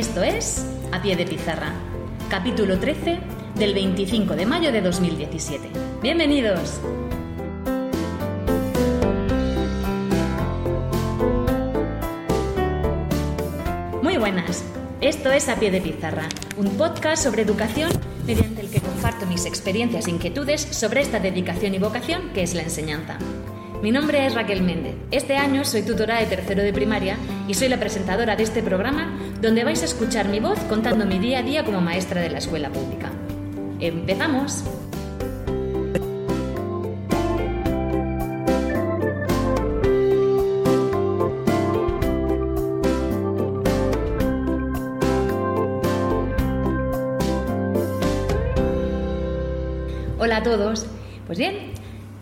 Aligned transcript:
Esto 0.00 0.22
es 0.22 0.64
A 0.92 1.02
Pie 1.02 1.14
de 1.14 1.26
Pizarra, 1.26 1.74
capítulo 2.30 2.78
13 2.78 3.18
del 3.56 3.74
25 3.74 4.34
de 4.34 4.46
mayo 4.46 4.72
de 4.72 4.80
2017. 4.80 5.68
¡Bienvenidos! 6.00 6.80
Muy 14.02 14.16
buenas. 14.16 14.64
Esto 15.02 15.32
es 15.32 15.50
A 15.50 15.56
Pie 15.56 15.70
de 15.70 15.82
Pizarra, 15.82 16.30
un 16.56 16.78
podcast 16.78 17.22
sobre 17.22 17.42
educación 17.42 17.90
mediante 18.26 18.62
el 18.62 18.70
que 18.70 18.80
comparto 18.80 19.26
mis 19.26 19.44
experiencias 19.44 20.06
e 20.06 20.12
inquietudes 20.12 20.62
sobre 20.62 21.02
esta 21.02 21.20
dedicación 21.20 21.74
y 21.74 21.78
vocación 21.78 22.30
que 22.32 22.42
es 22.42 22.54
la 22.54 22.62
enseñanza. 22.62 23.18
Mi 23.82 23.92
nombre 23.92 24.26
es 24.26 24.34
Raquel 24.34 24.62
Méndez. 24.62 24.94
Este 25.10 25.38
año 25.38 25.64
soy 25.64 25.80
tutora 25.80 26.18
de 26.18 26.26
tercero 26.26 26.62
de 26.62 26.72
primaria 26.72 27.16
y 27.48 27.54
soy 27.54 27.68
la 27.68 27.80
presentadora 27.80 28.36
de 28.36 28.42
este 28.42 28.62
programa 28.62 29.16
donde 29.40 29.64
vais 29.64 29.80
a 29.82 29.86
escuchar 29.86 30.28
mi 30.28 30.38
voz 30.38 30.58
contando 30.68 31.06
mi 31.06 31.18
día 31.18 31.38
a 31.38 31.42
día 31.42 31.64
como 31.64 31.80
maestra 31.80 32.20
de 32.20 32.30
la 32.30 32.38
escuela 32.38 32.70
pública. 32.70 33.10
¡Empezamos! 33.80 34.64
Hola 50.18 50.36
a 50.36 50.42
todos. 50.42 50.86
Pues 51.26 51.38
bien, 51.38 51.69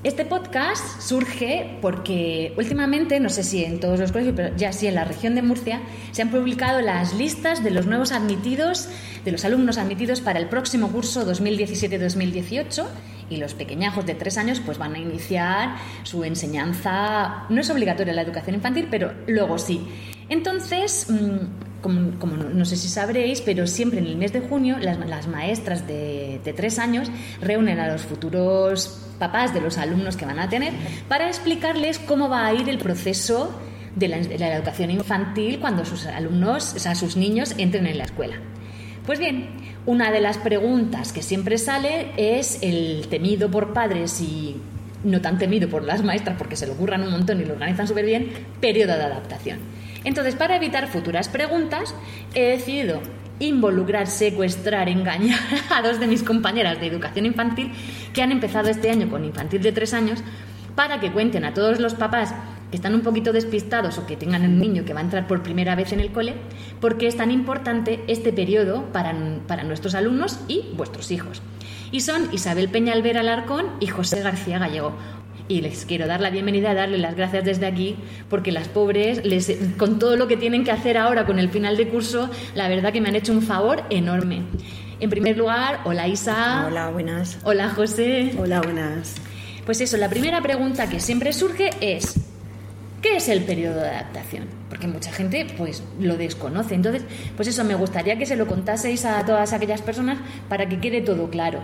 este 0.08 0.24
podcast 0.24 1.00
surge 1.00 1.78
porque 1.82 2.54
últimamente, 2.56 3.20
no 3.20 3.28
sé 3.28 3.44
si 3.44 3.64
en 3.64 3.78
todos 3.78 4.00
los 4.00 4.10
colegios, 4.10 4.34
pero 4.34 4.56
ya 4.56 4.72
sí 4.72 4.86
en 4.86 4.94
la 4.94 5.04
región 5.04 5.34
de 5.34 5.42
Murcia, 5.42 5.82
se 6.12 6.22
han 6.22 6.30
publicado 6.30 6.80
las 6.80 7.14
listas 7.14 7.62
de 7.62 7.70
los 7.70 7.86
nuevos 7.86 8.10
admitidos, 8.12 8.88
de 9.24 9.32
los 9.32 9.44
alumnos 9.44 9.76
admitidos 9.76 10.20
para 10.22 10.38
el 10.38 10.48
próximo 10.48 10.88
curso 10.88 11.30
2017-2018 11.30 12.86
y 13.28 13.36
los 13.36 13.52
pequeñajos 13.52 14.06
de 14.06 14.14
tres 14.14 14.38
años 14.38 14.62
pues 14.64 14.78
van 14.78 14.94
a 14.94 14.98
iniciar 14.98 15.76
su 16.04 16.24
enseñanza. 16.24 17.44
No 17.50 17.60
es 17.60 17.68
obligatoria 17.68 18.14
la 18.14 18.22
educación 18.22 18.56
infantil, 18.56 18.88
pero 18.90 19.12
luego 19.26 19.58
sí. 19.58 19.86
Entonces, 20.30 21.06
mm, 21.10 21.80
como, 21.82 22.36
no, 22.36 22.64
sé 22.64 22.76
si 22.76 22.88
sabréis, 22.88 23.40
pero 23.40 23.66
siempre 23.66 24.00
en 24.00 24.06
el 24.06 24.16
mes 24.16 24.32
de 24.32 24.40
junio 24.40 24.78
las, 24.78 25.28
maestras 25.28 25.86
de, 25.86 26.40
tres 26.56 26.78
años 26.78 27.10
reúnen 27.40 27.78
a 27.78 27.92
los 27.92 28.02
futuros 28.02 29.07
papás 29.18 29.54
de 29.54 29.60
los 29.60 29.78
alumnos 29.78 30.16
que 30.16 30.24
van 30.24 30.38
a 30.38 30.48
tener 30.48 30.72
para 31.08 31.28
explicarles 31.28 31.98
cómo 31.98 32.28
va 32.28 32.46
a 32.46 32.54
ir 32.54 32.68
el 32.68 32.78
proceso 32.78 33.52
de 33.96 34.08
la, 34.08 34.16
educación 34.16 34.90
infantil 34.90 35.58
cuando 35.58 35.84
sus 35.84 36.06
alumnos, 36.06 36.74
o 36.74 36.78
sea, 36.78 36.94
sus 36.94 37.16
niños 37.16 37.54
entren 37.58 37.86
en 37.86 37.98
la 37.98 38.04
escuela. 38.04 38.36
Pues 39.06 39.18
bien, 39.18 39.48
una 39.86 40.12
de 40.12 40.20
las 40.20 40.38
preguntas 40.38 41.12
que 41.12 41.22
siempre 41.22 41.58
sale 41.58 42.12
es 42.16 42.62
el 42.62 43.06
temido 43.08 43.50
por 43.50 43.72
padres 43.72 44.20
y 44.20 44.56
no 45.04 45.20
tan 45.20 45.38
temido 45.38 45.68
por 45.68 45.82
las 45.84 46.02
maestras 46.02 46.36
porque 46.36 46.56
se 46.56 46.66
lo 46.66 46.74
ocurran 46.74 47.02
un 47.02 47.10
montón 47.10 47.40
y 47.40 47.44
lo 47.44 47.54
organizan 47.54 47.88
súper 47.88 48.04
bien, 48.04 48.30
periodo 48.60 48.96
de 48.96 49.04
adaptación. 49.04 49.58
Entonces, 50.04 50.36
para 50.36 50.56
evitar 50.56 50.88
futuras 50.88 51.28
preguntas, 51.28 51.94
he 52.34 52.42
decidido 52.42 53.00
involucrar, 53.40 54.06
secuestrar, 54.06 54.88
engañar 54.88 55.38
a 55.74 55.82
dos 55.82 56.00
de 56.00 56.06
mis 56.06 56.22
compañeras 56.22 56.80
de 56.80 56.86
educación 56.86 57.26
infantil 57.26 57.72
que 58.12 58.22
han 58.22 58.32
empezado 58.32 58.68
este 58.68 58.90
año 58.90 59.08
con 59.08 59.24
infantil 59.24 59.62
de 59.62 59.72
tres 59.72 59.94
años 59.94 60.22
para 60.74 61.00
que 61.00 61.12
cuenten 61.12 61.44
a 61.44 61.54
todos 61.54 61.80
los 61.80 61.94
papás 61.94 62.34
que 62.70 62.76
están 62.76 62.94
un 62.94 63.00
poquito 63.00 63.32
despistados 63.32 63.98
o 63.98 64.06
que 64.06 64.16
tengan 64.16 64.42
un 64.42 64.58
niño 64.58 64.84
que 64.84 64.92
va 64.92 65.00
a 65.00 65.04
entrar 65.04 65.26
por 65.26 65.42
primera 65.42 65.74
vez 65.74 65.92
en 65.92 66.00
el 66.00 66.12
cole, 66.12 66.34
porque 66.80 67.06
es 67.06 67.16
tan 67.16 67.30
importante 67.30 68.04
este 68.08 68.32
periodo 68.32 68.84
para, 68.92 69.14
para 69.46 69.64
nuestros 69.64 69.94
alumnos 69.94 70.38
y 70.48 70.66
vuestros 70.76 71.10
hijos. 71.10 71.42
Y 71.90 72.00
son 72.00 72.28
Isabel 72.32 72.68
Peñalver 72.68 73.16
Alarcón 73.16 73.66
y 73.80 73.86
José 73.86 74.20
García 74.20 74.58
Gallego. 74.58 74.92
Y 75.48 75.62
les 75.62 75.86
quiero 75.86 76.06
dar 76.06 76.20
la 76.20 76.28
bienvenida, 76.28 76.74
darle 76.74 76.98
las 76.98 77.16
gracias 77.16 77.44
desde 77.44 77.66
aquí, 77.66 77.96
porque 78.28 78.52
las 78.52 78.68
pobres, 78.68 79.24
les, 79.24 79.50
con 79.78 79.98
todo 79.98 80.16
lo 80.16 80.28
que 80.28 80.36
tienen 80.36 80.62
que 80.62 80.70
hacer 80.70 80.98
ahora 80.98 81.24
con 81.24 81.38
el 81.38 81.48
final 81.48 81.78
de 81.78 81.88
curso, 81.88 82.30
la 82.54 82.68
verdad 82.68 82.92
que 82.92 83.00
me 83.00 83.08
han 83.08 83.16
hecho 83.16 83.32
un 83.32 83.40
favor 83.40 83.82
enorme. 83.88 84.42
En 85.00 85.08
primer 85.08 85.38
lugar, 85.38 85.80
hola 85.84 86.06
Isa. 86.06 86.66
Hola, 86.66 86.90
buenas. 86.90 87.38
Hola 87.44 87.70
José. 87.70 88.32
Hola, 88.38 88.60
buenas. 88.60 89.14
Pues 89.64 89.80
eso, 89.80 89.96
la 89.96 90.10
primera 90.10 90.42
pregunta 90.42 90.88
que 90.88 91.00
siempre 91.00 91.32
surge 91.32 91.70
es, 91.80 92.20
¿Qué 93.02 93.16
es 93.16 93.28
el 93.28 93.44
periodo 93.44 93.80
de 93.80 93.88
adaptación? 93.88 94.46
Porque 94.68 94.88
mucha 94.88 95.12
gente 95.12 95.46
pues 95.56 95.84
lo 96.00 96.16
desconoce. 96.16 96.74
Entonces, 96.74 97.02
pues 97.36 97.46
eso, 97.46 97.62
me 97.64 97.76
gustaría 97.76 98.18
que 98.18 98.26
se 98.26 98.34
lo 98.34 98.46
contaseis 98.46 99.04
a 99.04 99.24
todas 99.24 99.52
aquellas 99.52 99.82
personas 99.82 100.18
para 100.48 100.68
que 100.68 100.80
quede 100.80 101.00
todo 101.00 101.30
claro. 101.30 101.60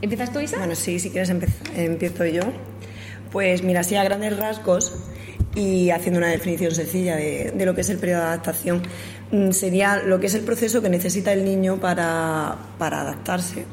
¿Empiezas 0.00 0.32
tú, 0.32 0.40
Isa? 0.40 0.58
Bueno, 0.58 0.76
sí, 0.76 1.00
si 1.00 1.10
quieres 1.10 1.30
empiezo 1.30 2.26
yo. 2.26 2.42
Pues 3.34 3.64
mira, 3.64 3.80
así 3.80 3.96
a 3.96 4.04
grandes 4.04 4.36
rasgos 4.36 4.94
y 5.56 5.90
haciendo 5.90 6.18
una 6.18 6.28
definición 6.28 6.70
sencilla 6.70 7.16
de, 7.16 7.52
lo 7.66 7.74
que 7.74 7.80
es 7.80 7.90
el 7.90 7.98
periodo 7.98 8.20
de 8.20 8.26
adaptación, 8.28 8.82
mm, 9.32 9.50
sería 9.50 9.96
lo 9.96 10.20
que 10.20 10.26
es 10.26 10.36
el 10.36 10.42
proceso 10.42 10.80
que 10.80 10.88
necesita 10.88 11.32
el 11.32 11.44
niño 11.44 11.80
para, 11.80 12.56
para 12.78 13.00
adaptarse 13.00 13.64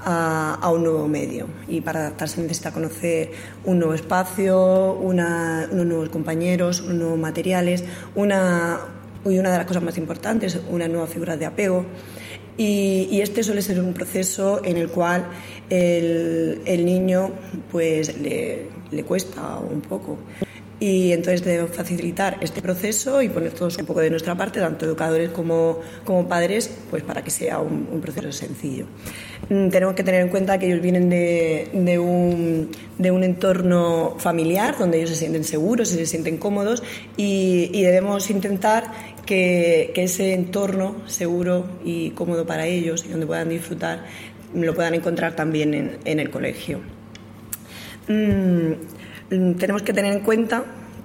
a, 0.00 0.66
un 0.72 0.84
nuevo 0.84 1.06
medio. 1.08 1.46
Y 1.68 1.82
para 1.82 2.00
adaptarse 2.00 2.40
necesita 2.40 2.72
conocer 2.72 3.32
un 3.66 3.80
nuevo 3.80 3.92
espacio, 3.92 4.94
unos 4.94 5.70
nuevos 5.70 6.08
compañeros, 6.08 6.80
unos 6.80 6.94
nuevos 6.94 7.18
materiales, 7.18 7.84
una, 8.14 8.80
y 9.26 9.38
una 9.38 9.52
de 9.52 9.58
las 9.58 9.66
cosas 9.66 9.82
más 9.82 9.98
importantes, 9.98 10.58
una 10.70 10.88
nueva 10.88 11.06
figura 11.06 11.36
de 11.36 11.44
apego. 11.44 11.84
Y, 12.56 13.20
este 13.20 13.42
suele 13.42 13.60
ser 13.60 13.78
un 13.78 13.92
proceso 13.92 14.62
en 14.64 14.78
el 14.78 14.88
cual 14.88 15.26
el, 15.68 16.62
el 16.64 16.86
niño 16.86 17.30
pues 17.70 18.18
le, 18.18 18.81
le 18.92 19.04
cuesta 19.04 19.58
un 19.58 19.80
poco 19.80 20.18
y 20.82 21.12
entonces 21.12 21.44
debemos 21.44 21.70
facilitar 21.70 22.38
este 22.40 22.60
proceso 22.60 23.22
y 23.22 23.28
poner 23.28 23.52
todos 23.52 23.78
un 23.78 23.86
poco 23.86 24.00
de 24.00 24.10
nuestra 24.10 24.34
parte, 24.34 24.58
tanto 24.58 24.84
educadores 24.84 25.30
como, 25.30 25.78
como 26.04 26.26
padres, 26.26 26.68
pues 26.90 27.04
para 27.04 27.22
que 27.22 27.30
sea 27.30 27.60
un, 27.60 28.00
proceso 28.00 28.32
sencillo. 28.32 28.86
Mm, 29.48 29.68
tenemos 29.68 29.94
que 29.94 30.02
tener 30.02 30.22
en 30.22 30.28
cuenta 30.28 30.58
que 30.58 30.66
ellos 30.66 30.82
vienen 30.82 31.08
de, 31.08 31.68
de, 31.72 32.00
un, 32.00 32.68
de 32.98 33.12
un 33.12 33.22
entorno 33.22 34.16
familiar 34.18 34.76
donde 34.76 34.96
ellos 34.98 35.10
se 35.10 35.16
sienten 35.16 35.44
seguros 35.44 35.92
y 35.92 35.98
se 35.98 36.06
sienten 36.06 36.36
cómodos 36.38 36.82
y, 37.16 37.80
debemos 37.80 38.28
intentar 38.30 38.90
que, 39.24 39.92
que, 39.94 40.02
ese 40.02 40.34
entorno 40.34 40.96
seguro 41.06 41.64
y 41.84 42.10
cómodo 42.10 42.44
para 42.44 42.66
ellos 42.66 43.04
y 43.06 43.10
donde 43.10 43.26
puedan 43.26 43.50
disfrutar 43.50 44.04
lo 44.52 44.74
puedan 44.74 44.94
encontrar 44.94 45.36
también 45.36 45.74
en, 45.74 45.98
en 46.04 46.18
el 46.18 46.28
colegio. 46.28 46.80
Mm, 48.12 48.72
Mm, 49.32 49.54
tenemos 49.54 49.82
que 49.82 49.94
tener 49.94 50.12
en 50.12 50.20
cuenta 50.20 50.62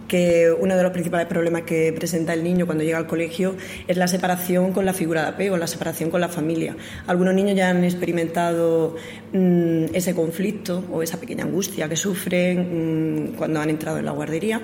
que 0.08 0.52
uno 0.52 0.76
de 0.76 0.84
los 0.84 0.92
principales 0.92 1.28
problemas 1.28 1.62
que 1.64 1.94
presenta 1.94 2.34
el 2.34 2.44
niño 2.44 2.66
cuando 2.66 2.84
llega 2.84 2.98
al 2.98 3.08
colegio 3.08 3.56
es 3.88 3.96
la 3.98 4.08
separación 4.08 4.74
con 4.74 4.86
la 4.86 4.94
figura 4.94 5.22
de 5.22 5.28
apego, 5.30 5.58
la 5.58 5.68
separación 5.68 6.10
con 6.10 6.20
la 6.20 6.28
familia. 6.28 6.76
Algunos 7.08 7.34
niños 7.34 7.56
ya 7.56 7.70
han 7.70 7.84
experimentado 7.84 8.96
mm, 9.32 9.86
ese 9.94 10.14
conflicto 10.14 10.84
o 10.92 11.04
esa 11.04 11.20
pequeña 11.20 11.46
angustia 11.46 11.88
que 11.88 11.96
sufren 11.96 13.34
cuando 13.38 13.62
han 13.62 13.70
entrado 13.70 13.98
en 14.00 14.06
la 14.06 14.12
guardería. 14.12 14.62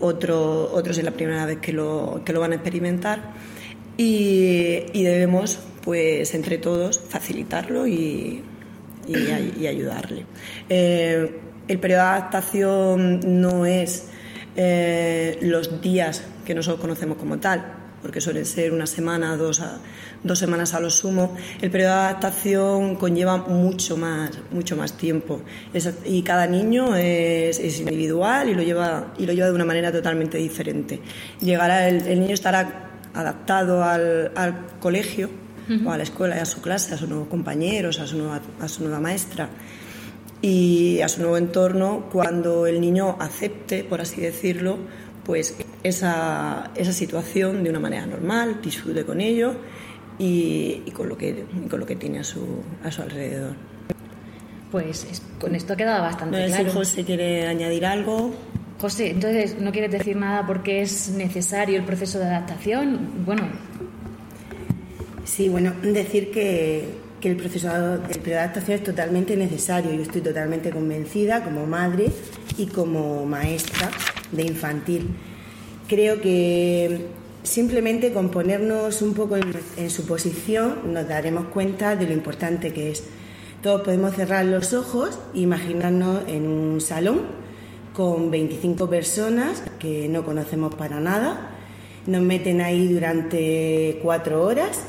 otros 0.00 0.98
es 0.98 1.04
la 1.04 1.12
primera 1.12 1.46
vez 1.46 1.58
que 1.58 1.72
lo, 1.72 2.22
que 2.24 2.32
lo 2.32 2.40
van 2.40 2.52
a 2.52 2.56
experimentar 2.56 3.32
y, 3.96 5.02
debemos, 5.02 5.60
pues, 5.82 6.34
entre 6.34 6.58
todos, 6.58 6.98
facilitarlo 6.98 7.86
y, 7.86 8.42
y, 9.06 9.66
ayudarle. 9.66 10.24
Eh, 10.68 11.30
el 11.68 11.78
periodo 11.78 12.02
de 12.02 12.08
adaptación 12.08 13.40
no 13.40 13.66
es 13.66 14.08
eh, 14.56 15.38
los 15.42 15.80
días 15.80 16.22
que 16.44 16.54
nosotros 16.54 16.80
conocemos 16.80 17.16
como 17.16 17.38
tal, 17.38 17.64
porque 18.02 18.20
suelen 18.20 18.44
ser 18.44 18.72
una 18.72 18.86
semana, 18.86 19.36
dos, 19.36 19.62
dos 20.22 20.38
semanas 20.38 20.74
a 20.74 20.80
lo 20.80 20.90
sumo. 20.90 21.36
El 21.60 21.70
periodo 21.70 21.92
de 21.92 22.00
adaptación 22.00 22.96
conlleva 22.96 23.36
mucho 23.36 23.96
más, 23.96 24.30
mucho 24.50 24.76
más 24.76 24.94
tiempo. 24.94 25.42
y 26.04 26.22
cada 26.22 26.46
niño 26.46 26.96
es, 26.96 27.60
individual 27.78 28.48
y 28.48 28.54
lo, 28.54 28.62
lleva, 28.62 29.14
y 29.18 29.24
lo 29.24 29.32
lleva 29.32 29.46
de 29.46 29.54
una 29.54 29.64
manera 29.64 29.92
totalmente 29.92 30.36
diferente. 30.38 31.00
Llegará 31.40 31.88
el, 31.88 32.20
niño 32.20 32.34
estará 32.34 32.90
adaptado 33.14 33.84
al, 33.84 34.66
colegio 34.80 35.30
o 35.86 35.90
a 35.90 35.96
la 35.96 36.02
escuela, 36.02 36.34
a 36.42 36.44
su 36.44 36.60
clase, 36.60 36.92
a 36.92 36.98
sus 36.98 37.08
nuevos 37.08 37.28
compañeros, 37.28 38.00
a 38.00 38.06
su 38.06 38.18
nueva, 38.18 38.42
a 38.60 38.68
su 38.68 38.82
nueva 38.82 39.00
maestra 39.00 39.48
y 40.42 41.00
a 41.00 41.08
su 41.08 41.20
nuevo 41.20 41.36
entorno 41.36 42.08
cuando 42.10 42.66
el 42.66 42.80
niño 42.80 43.16
acepte, 43.20 43.84
por 43.84 44.00
así 44.00 44.20
decirlo, 44.20 44.76
pues 45.24 45.56
esa, 45.84 46.72
esa 46.74 46.92
situación 46.92 47.62
de 47.62 47.70
una 47.70 47.78
manera 47.78 48.04
normal, 48.06 48.60
disfrute 48.60 49.04
con 49.04 49.20
ello 49.20 49.54
y, 50.18 50.82
con, 50.92 51.08
lo 51.08 51.16
que, 51.16 51.44
con 51.70 51.78
lo 51.80 51.86
que 51.86 51.96
tiene 51.96 52.18
a 52.18 52.24
su, 52.24 52.44
a 52.84 52.90
su 52.90 53.02
alrededor. 53.02 53.54
Pues 54.72 55.22
con 55.38 55.54
esto 55.54 55.74
ha 55.74 55.76
quedado 55.76 56.02
bastante 56.02 56.40
no 56.40 56.46
claro. 56.46 56.64
Si 56.64 56.76
José 56.76 57.04
quiere 57.04 57.46
añadir 57.46 57.86
algo. 57.86 58.34
José, 58.80 59.10
entonces, 59.10 59.60
¿no 59.60 59.70
quieres 59.70 59.92
decir 59.92 60.16
nada 60.16 60.44
porque 60.44 60.82
es 60.82 61.10
necesario 61.10 61.78
el 61.78 61.84
proceso 61.84 62.18
de 62.18 62.24
adaptación? 62.24 63.24
Bueno, 63.24 63.44
Sí, 65.24 65.48
bueno, 65.48 65.72
decir 65.82 66.30
que, 66.30 66.84
el 67.28 67.36
proceso 67.36 67.68
de 67.68 68.38
adaptación 68.38 68.78
es 68.78 68.84
totalmente 68.84 69.36
necesario. 69.36 69.92
Yo 69.92 70.02
estoy 70.02 70.20
totalmente 70.20 70.70
convencida 70.70 71.44
como 71.44 71.66
madre 71.66 72.10
y 72.58 72.66
como 72.66 73.24
maestra 73.24 73.90
de 74.32 74.42
infantil. 74.42 75.08
Creo 75.88 76.20
que 76.20 77.06
simplemente 77.42 78.12
con 78.12 78.30
ponernos 78.30 79.02
un 79.02 79.14
poco 79.14 79.36
en, 79.36 79.90
su 79.90 80.06
posición 80.06 80.92
nos 80.92 81.08
daremos 81.08 81.46
cuenta 81.46 81.96
de 81.96 82.06
lo 82.06 82.12
importante 82.12 82.72
que 82.72 82.90
es. 82.90 83.04
Todos 83.62 83.82
podemos 83.82 84.14
cerrar 84.14 84.44
los 84.44 84.72
ojos 84.72 85.18
e 85.34 85.40
imaginarnos 85.40 86.22
en 86.26 86.46
un 86.46 86.80
salón 86.80 87.22
con 87.92 88.30
25 88.30 88.88
personas 88.88 89.62
que 89.78 90.08
no 90.08 90.24
conocemos 90.24 90.74
para 90.74 90.98
nada. 90.98 91.50
Nos 92.06 92.22
meten 92.22 92.60
ahí 92.60 92.88
durante 92.92 94.00
cuatro 94.02 94.42
horas 94.44 94.82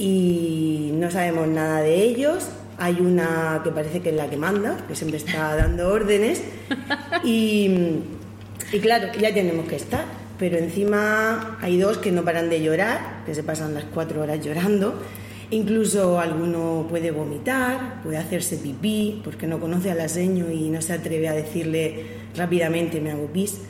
y 0.00 0.92
no 0.94 1.10
sabemos 1.10 1.46
nada 1.46 1.82
de 1.82 2.02
ellos. 2.02 2.48
Hay 2.78 3.00
una 3.00 3.60
que 3.62 3.70
parece 3.70 4.00
que 4.00 4.08
es 4.08 4.16
la 4.16 4.30
que 4.30 4.38
manda, 4.38 4.78
que 4.88 4.96
siempre 4.96 5.18
está 5.18 5.54
dando 5.56 5.88
órdenes. 5.92 6.42
Y, 7.22 8.00
y 8.72 8.78
claro, 8.80 9.08
ya 9.20 9.32
tenemos 9.32 9.68
que 9.68 9.76
estar. 9.76 10.06
Pero 10.38 10.56
encima 10.56 11.58
hay 11.60 11.78
dos 11.78 11.98
que 11.98 12.10
no 12.10 12.24
paran 12.24 12.48
de 12.48 12.62
llorar, 12.62 13.22
que 13.26 13.34
se 13.34 13.42
pasan 13.42 13.74
las 13.74 13.84
cuatro 13.84 14.22
horas 14.22 14.42
llorando. 14.42 14.94
Incluso 15.50 16.18
alguno 16.18 16.86
puede 16.88 17.10
vomitar, 17.10 18.00
puede 18.02 18.16
hacerse 18.16 18.56
pipí, 18.56 19.20
porque 19.22 19.46
no 19.46 19.60
conoce 19.60 19.90
a 19.90 19.94
la 19.94 20.08
seño 20.08 20.50
y 20.50 20.70
no 20.70 20.80
se 20.80 20.94
atreve 20.94 21.28
a 21.28 21.34
decirle 21.34 22.06
rápidamente 22.34 23.02
me 23.02 23.10
hago 23.10 23.26
pis. 23.26 23.60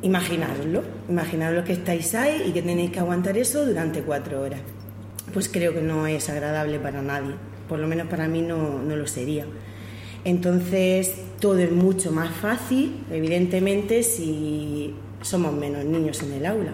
Imaginaroslo, 0.00 0.82
imaginaros 1.10 1.66
que 1.66 1.74
estáis 1.74 2.14
ahí 2.14 2.44
y 2.46 2.52
que 2.52 2.62
tenéis 2.62 2.90
que 2.90 3.00
aguantar 3.00 3.36
eso 3.36 3.66
durante 3.66 4.00
cuatro 4.00 4.40
horas 4.40 4.60
pues 5.32 5.48
creo 5.48 5.74
que 5.74 5.80
no 5.80 6.06
es 6.06 6.28
agradable 6.28 6.78
para 6.78 7.02
nadie, 7.02 7.34
por 7.68 7.78
lo 7.78 7.86
menos 7.86 8.08
para 8.08 8.28
mí 8.28 8.42
no, 8.42 8.80
lo 8.82 9.06
sería. 9.06 9.46
Entonces, 10.24 11.14
todo 11.40 11.58
es 11.58 11.72
mucho 11.72 12.12
más 12.12 12.30
fácil, 12.34 13.04
evidentemente, 13.10 14.02
si 14.02 14.94
somos 15.22 15.52
menos 15.54 15.84
niños 15.84 16.22
en 16.22 16.32
el 16.32 16.46
aula. 16.46 16.72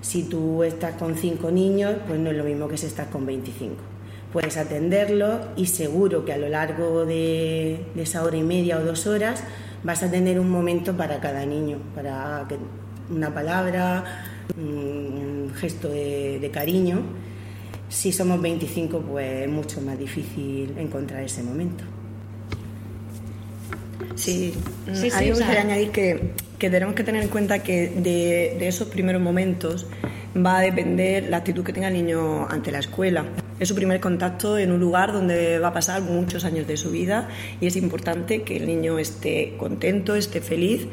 Si 0.00 0.24
tú 0.24 0.64
estás 0.64 0.94
con 0.94 1.14
cinco 1.14 1.50
niños, 1.50 1.94
pues 2.06 2.18
no 2.18 2.30
es 2.30 2.36
lo 2.36 2.44
mismo 2.44 2.68
que 2.68 2.76
si 2.76 2.86
estás 2.86 3.08
con 3.08 3.26
25. 3.26 3.76
Puedes 4.32 4.56
atenderlo 4.56 5.40
y 5.56 5.66
seguro 5.66 6.24
que 6.24 6.32
a 6.32 6.38
lo 6.38 6.48
largo 6.48 7.04
de, 7.04 7.84
esa 7.96 8.24
hora 8.24 8.36
y 8.36 8.42
media 8.42 8.78
o 8.78 8.84
dos 8.84 9.06
horas 9.06 9.42
vas 9.82 10.02
a 10.02 10.10
tener 10.10 10.40
un 10.40 10.50
momento 10.50 10.96
para 10.96 11.20
cada 11.20 11.44
niño, 11.44 11.78
para 11.94 12.46
una 13.10 13.34
palabra, 13.34 14.24
un 14.56 15.52
gesto 15.54 15.88
de 15.88 16.50
cariño 16.52 17.02
si 17.90 18.12
somos 18.12 18.40
25, 18.40 19.00
pues 19.00 19.42
es 19.42 19.48
mucho 19.48 19.80
más 19.82 19.98
difícil 19.98 20.74
encontrar 20.78 21.22
ese 21.22 21.42
momento. 21.42 21.84
Sí, 24.14 24.54
sí, 24.92 25.10
a 25.12 25.20
mí 25.20 25.26
me 25.26 25.30
gustaría 25.32 25.60
añadir 25.60 25.90
que, 25.90 26.34
tenemos 26.58 26.94
que 26.94 27.02
tener 27.02 27.22
en 27.22 27.28
cuenta 27.28 27.62
que 27.62 27.88
de, 27.88 28.66
esos 28.66 28.88
primeros 28.88 29.20
momentos 29.20 29.86
va 30.36 30.58
a 30.58 30.60
depender 30.60 31.28
la 31.28 31.38
actitud 31.38 31.64
que 31.64 31.72
tenga 31.72 31.88
el 31.88 31.94
niño 31.94 32.46
ante 32.48 32.70
la 32.70 32.78
escuela. 32.78 33.24
Es 33.58 33.68
su 33.68 33.74
primer 33.74 34.00
contacto 34.00 34.56
en 34.56 34.70
un 34.72 34.80
lugar 34.80 35.12
donde 35.12 35.58
va 35.58 35.68
a 35.68 35.72
pasar 35.72 36.00
muchos 36.00 36.44
años 36.44 36.66
de 36.66 36.76
su 36.76 36.90
vida 36.90 37.28
y 37.60 37.66
es 37.66 37.76
importante 37.76 38.42
que 38.42 38.56
el 38.56 38.66
niño 38.66 38.98
esté 38.98 39.56
contento, 39.58 40.14
esté 40.14 40.40
feliz 40.40 40.86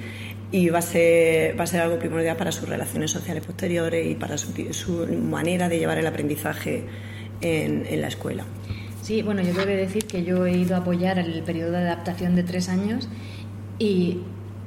y 0.51 0.69
va 0.69 0.79
a 0.79 0.81
ser, 0.81 1.59
va 1.59 1.63
a 1.65 1.67
ser 1.67 1.81
algo 1.81 1.99
primordial 1.99 2.37
para 2.37 2.51
sus 2.51 2.69
relaciones 2.69 3.11
sociales 3.11 3.45
posteriores 3.45 4.07
y 4.07 4.15
para 4.15 4.37
su, 4.37 4.51
manera 5.21 5.67
de 5.69 5.79
llevar 5.79 5.97
el 5.97 6.07
aprendizaje 6.07 6.85
en, 7.41 7.85
en, 7.85 8.01
la 8.01 8.07
escuela. 8.07 8.45
Sí, 9.01 9.21
bueno, 9.21 9.41
yo 9.41 9.53
debo 9.53 9.65
decir 9.65 10.05
que 10.05 10.23
yo 10.23 10.45
he 10.45 10.57
ido 10.57 10.75
a 10.75 10.79
apoyar 10.79 11.19
el 11.19 11.43
periodo 11.43 11.71
de 11.71 11.77
adaptación 11.79 12.35
de 12.35 12.43
tres 12.43 12.69
años 12.69 13.09
y 13.79 14.19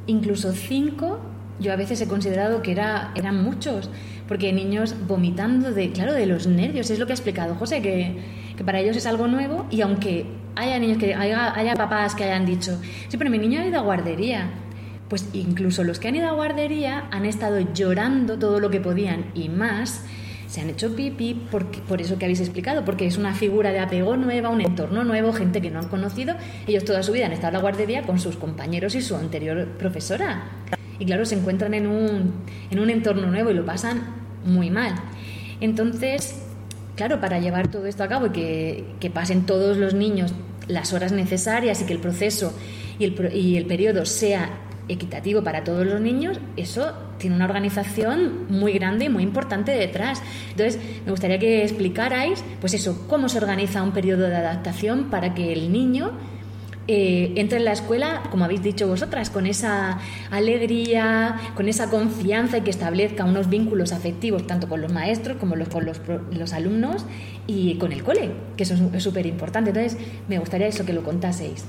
incluso 0.06 0.52
cinco 0.52 1.20
yo 1.60 1.72
a 1.72 1.76
veces 1.76 2.00
he 2.00 2.08
considerado 2.08 2.62
que 2.62 2.72
era, 2.72 3.12
eran 3.14 3.42
muchos, 3.44 3.90
porque 4.26 4.52
niños 4.52 4.94
vomitando 5.06 5.72
de, 5.72 5.92
claro, 5.92 6.14
de 6.14 6.26
los 6.26 6.46
nervios, 6.46 6.90
es 6.90 6.98
lo 6.98 7.06
que 7.06 7.12
ha 7.12 7.14
explicado 7.14 7.54
José, 7.54 7.82
que, 7.82 8.16
que 8.56 8.64
para 8.64 8.80
ellos 8.80 8.96
es 8.96 9.06
algo 9.06 9.28
nuevo 9.28 9.66
y 9.70 9.82
aunque 9.82 10.26
haya 10.56 10.78
niños 10.78 10.98
que 10.98 11.14
haya 11.14 11.74
papás 11.74 12.14
que 12.14 12.24
hayan 12.24 12.46
dicho, 12.46 12.80
sí, 13.08 13.16
pero 13.16 13.30
mi 13.30 13.38
niño 13.38 13.60
ha 13.60 13.66
ido 13.66 13.78
a 13.78 13.82
guardería, 13.82 14.50
pues 15.10 15.28
incluso 15.34 15.82
los 15.82 15.98
que 15.98 16.08
han 16.08 16.14
ido 16.14 16.28
a 16.28 16.32
guardería 16.32 17.08
han 17.10 17.26
estado 17.26 17.58
llorando 17.74 18.38
todo 18.38 18.60
lo 18.60 18.70
que 18.70 18.80
podían 18.80 19.26
y 19.34 19.48
más, 19.48 20.04
se 20.46 20.60
han 20.60 20.70
hecho 20.70 20.94
pipí 20.94 21.34
por, 21.34 21.66
por 21.82 22.00
eso 22.00 22.16
que 22.16 22.24
habéis 22.24 22.40
explicado, 22.40 22.84
porque 22.84 23.06
es 23.06 23.18
una 23.18 23.34
figura 23.34 23.72
de 23.72 23.80
apego 23.80 24.16
nueva, 24.16 24.48
un 24.48 24.60
entorno 24.60 25.04
nuevo, 25.04 25.32
gente 25.32 25.60
que 25.60 25.70
no 25.70 25.80
han 25.80 25.88
conocido. 25.88 26.36
Ellos 26.66 26.84
toda 26.84 27.02
su 27.02 27.12
vida 27.12 27.26
han 27.26 27.32
estado 27.32 27.48
en 27.48 27.54
la 27.54 27.60
guardería 27.60 28.02
con 28.02 28.18
sus 28.20 28.36
compañeros 28.36 28.94
y 28.94 29.02
su 29.02 29.16
anterior 29.16 29.66
profesora. 29.78 30.44
Y 30.98 31.06
claro, 31.06 31.24
se 31.24 31.34
encuentran 31.34 31.74
en 31.74 31.86
un, 31.88 32.32
en 32.70 32.78
un 32.78 32.90
entorno 32.90 33.26
nuevo 33.28 33.50
y 33.50 33.54
lo 33.54 33.64
pasan 33.64 34.02
muy 34.44 34.70
mal. 34.70 34.94
Entonces, 35.60 36.42
claro, 36.94 37.20
para 37.20 37.38
llevar 37.40 37.68
todo 37.68 37.86
esto 37.86 38.04
a 38.04 38.08
cabo 38.08 38.26
y 38.26 38.30
que, 38.30 38.84
que 39.00 39.10
pasen 39.10 39.44
todos 39.44 39.76
los 39.76 39.94
niños 39.94 40.34
las 40.68 40.92
horas 40.92 41.10
necesarias 41.10 41.82
y 41.82 41.84
que 41.84 41.92
el 41.92 42.00
proceso 42.00 42.52
y 42.98 43.04
el, 43.04 43.34
y 43.34 43.56
el 43.56 43.66
periodo 43.66 44.04
sea 44.04 44.50
equitativo 44.90 45.42
para 45.42 45.64
todos 45.64 45.86
los 45.86 46.00
niños, 46.00 46.40
eso 46.56 46.92
tiene 47.18 47.36
una 47.36 47.44
organización 47.44 48.46
muy 48.48 48.72
grande 48.72 49.06
y 49.06 49.08
muy 49.08 49.22
importante 49.22 49.72
detrás. 49.72 50.22
Entonces, 50.50 50.80
me 51.04 51.10
gustaría 51.10 51.38
que 51.38 51.62
explicarais, 51.62 52.42
pues 52.60 52.74
eso, 52.74 53.06
cómo 53.08 53.28
se 53.28 53.38
organiza 53.38 53.82
un 53.82 53.92
periodo 53.92 54.28
de 54.28 54.36
adaptación 54.36 55.10
para 55.10 55.34
que 55.34 55.52
el 55.52 55.72
niño 55.72 56.12
eh, 56.92 57.34
entre 57.36 57.58
en 57.58 57.66
la 57.66 57.72
escuela, 57.72 58.24
como 58.32 58.44
habéis 58.44 58.62
dicho 58.62 58.88
vosotras, 58.88 59.30
con 59.30 59.46
esa 59.46 60.00
alegría, 60.30 61.36
con 61.54 61.68
esa 61.68 61.88
confianza 61.88 62.58
y 62.58 62.60
que 62.62 62.70
establezca 62.70 63.24
unos 63.24 63.48
vínculos 63.48 63.92
afectivos 63.92 64.44
tanto 64.44 64.68
con 64.68 64.80
los 64.80 64.92
maestros 64.92 65.36
como 65.36 65.54
con 65.70 65.84
los, 65.84 66.00
los 66.32 66.52
alumnos 66.52 67.06
y 67.46 67.76
con 67.76 67.92
el 67.92 68.02
cole, 68.02 68.32
que 68.56 68.64
eso 68.64 68.74
es 68.92 69.02
súper 69.04 69.26
importante. 69.26 69.70
Entonces, 69.70 69.98
me 70.28 70.40
gustaría 70.40 70.66
eso 70.66 70.84
que 70.84 70.92
lo 70.92 71.04
contaseis. 71.04 71.64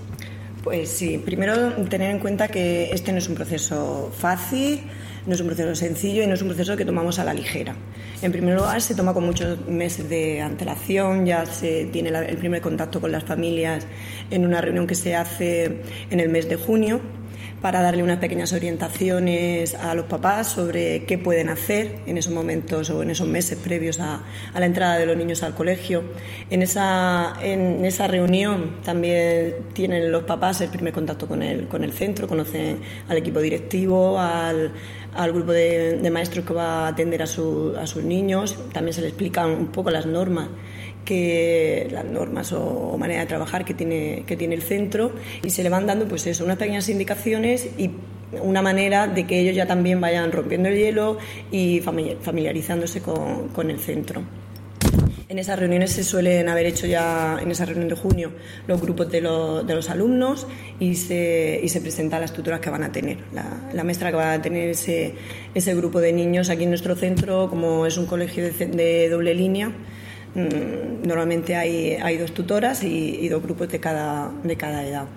Pues 0.64 0.90
sí, 0.90 1.18
primero 1.18 1.72
tener 1.90 2.12
en 2.12 2.20
cuenta 2.20 2.48
que 2.48 2.92
este 2.92 3.12
no 3.12 3.18
es 3.18 3.28
un 3.28 3.34
proceso 3.34 4.12
fácil, 4.16 4.82
no 5.26 5.34
es 5.34 5.42
un 5.42 5.48
proceso 5.48 5.74
sencillo 5.74 6.22
y 6.22 6.28
no 6.28 6.36
es 6.36 6.42
un 6.44 6.50
proceso 6.50 6.78
que 6.78 6.86
tomamos 6.86 7.18
a 7.18 7.24
la 7.24 7.34
ligera. 7.34 7.76
En 8.22 8.32
primer 8.32 8.56
lugar, 8.56 8.80
se 8.80 8.94
toma 8.94 9.12
con 9.12 9.26
muchos 9.26 9.68
meses 9.68 10.08
de 10.08 10.40
antelación, 10.40 11.26
ya 11.26 11.48
se 11.48 11.86
tiene 11.86 12.10
el 12.10 12.38
primer 12.38 12.62
contacto 12.62 13.02
con 13.02 13.12
las 13.12 13.24
familias 13.24 13.88
en 14.30 14.46
una 14.46 14.62
reunión 14.62 14.86
que 14.86 14.94
se 14.94 15.16
hace 15.16 15.82
en 16.12 16.20
el 16.20 16.30
mes 16.30 16.48
de 16.48 16.58
junio 16.58 17.02
para 17.62 17.82
darle 17.82 18.02
unas 18.02 18.18
pequeñas 18.18 18.54
orientaciones 18.54 19.76
a 19.76 19.94
los 19.94 20.06
papás 20.06 20.48
sobre 20.48 21.06
qué 21.06 21.18
pueden 21.18 21.50
hacer 21.50 22.00
en 22.08 22.18
esos 22.18 22.34
momentos 22.34 22.90
o 22.90 23.04
en 23.04 23.12
esos 23.12 23.28
meses 23.28 23.58
previos 23.58 24.00
a, 24.00 24.24
la 24.54 24.66
entrada 24.66 24.98
de 24.98 25.06
los 25.06 25.16
niños 25.16 25.44
al 25.44 25.54
colegio. 25.54 26.04
En 26.50 26.64
esa, 26.64 27.34
en 27.42 27.86
esa 27.86 28.08
reunión 28.08 28.78
también 28.84 29.56
tienen 29.74 30.12
los 30.12 30.24
papás 30.24 30.62
el 30.62 30.70
primer 30.70 30.94
contacto 30.94 31.28
con 31.28 31.44
el, 31.44 31.68
con 31.68 31.84
el 31.84 31.94
centro, 31.94 32.28
conocen 32.28 32.80
al 33.08 33.18
equipo 33.18 33.40
directivo, 33.40 34.20
al, 34.20 34.72
grupo 35.32 35.52
de, 35.52 36.10
maestros 36.12 36.46
que 36.46 36.54
va 36.54 36.86
a 36.86 36.88
atender 36.88 37.22
a, 37.22 37.28
su, 37.28 37.76
a 37.80 37.86
sus 37.86 38.04
niños, 38.04 38.58
también 38.74 38.94
se 38.94 39.02
les 39.02 39.10
explican 39.12 39.50
un 39.52 39.68
poco 39.68 39.92
las 39.92 40.06
normas 40.06 40.48
que 41.06 41.88
las 41.92 42.06
normas 42.06 42.52
o 42.54 42.98
manera 42.98 43.22
de 43.22 43.28
trabajar 43.28 43.66
que 43.66 43.74
tiene, 43.74 44.24
que 44.26 44.38
tiene 44.38 44.56
el 44.56 44.62
centro 44.62 45.12
y 45.44 45.50
se 45.50 45.64
le 45.64 45.70
van 45.70 45.88
dando 45.88 46.08
pues 46.08 46.28
eso, 46.28 46.44
unas 46.46 46.58
pequeñas 46.58 46.88
indicaciones 46.90 47.68
y 47.78 47.92
una 48.42 48.62
manera 48.62 49.08
de 49.08 49.28
que 49.28 49.40
ellos 49.40 49.56
ya 49.56 49.66
también 49.66 50.00
vayan 50.00 50.32
rompiendo 50.32 50.70
el 50.70 50.78
hielo 50.78 51.18
y 51.52 51.82
familiarizándose 51.82 53.02
con, 53.02 53.50
con 53.50 53.70
el 53.70 53.80
centro. 53.80 54.24
En 55.32 55.40
esas 55.40 55.58
reuniones 55.58 55.94
se 55.94 56.04
suelen 56.04 56.50
haber 56.50 56.66
hecho 56.66 56.88
ya, 56.88 57.40
en 57.42 57.50
esa 57.52 57.64
reunión 57.64 57.88
de 57.88 57.96
junio, 57.96 58.34
los 58.68 58.82
grupos 58.82 59.10
de, 59.10 59.22
los, 59.22 59.66
de 59.66 59.76
los 59.76 59.90
alumnos 59.90 60.46
y 60.78 60.96
se, 60.96 61.62
y 61.64 61.70
se 61.70 61.80
presentan 61.80 62.20
las 62.20 62.34
tutoras 62.34 62.60
que 62.60 62.70
van 62.70 62.84
a 62.84 62.92
tener. 62.92 63.18
La, 63.34 63.46
la, 63.74 63.86
maestra 63.86 64.10
que 64.10 64.18
va 64.18 64.34
a 64.34 64.42
tener 64.42 64.72
ese, 64.72 65.14
ese 65.56 65.74
grupo 65.74 66.02
de 66.02 66.12
niños 66.12 66.50
aquí 66.50 66.64
en 66.64 66.70
nuestro 66.70 66.98
centro, 66.98 67.50
como 67.50 67.86
es 67.86 67.98
un 67.98 68.08
colegio 68.08 68.44
de, 68.44 68.52
de 68.52 69.08
doble 69.08 69.34
línea, 69.34 69.72
normalmente 70.34 71.56
hay, 71.56 71.98
hay 72.02 72.18
dos 72.18 72.34
tutoras 72.34 72.84
y, 72.84 73.28
dos 73.30 73.44
grupos 73.44 73.70
de 73.70 73.80
cada, 73.80 74.32
de 74.44 74.56
cada 74.56 74.86
edad. 74.86 75.08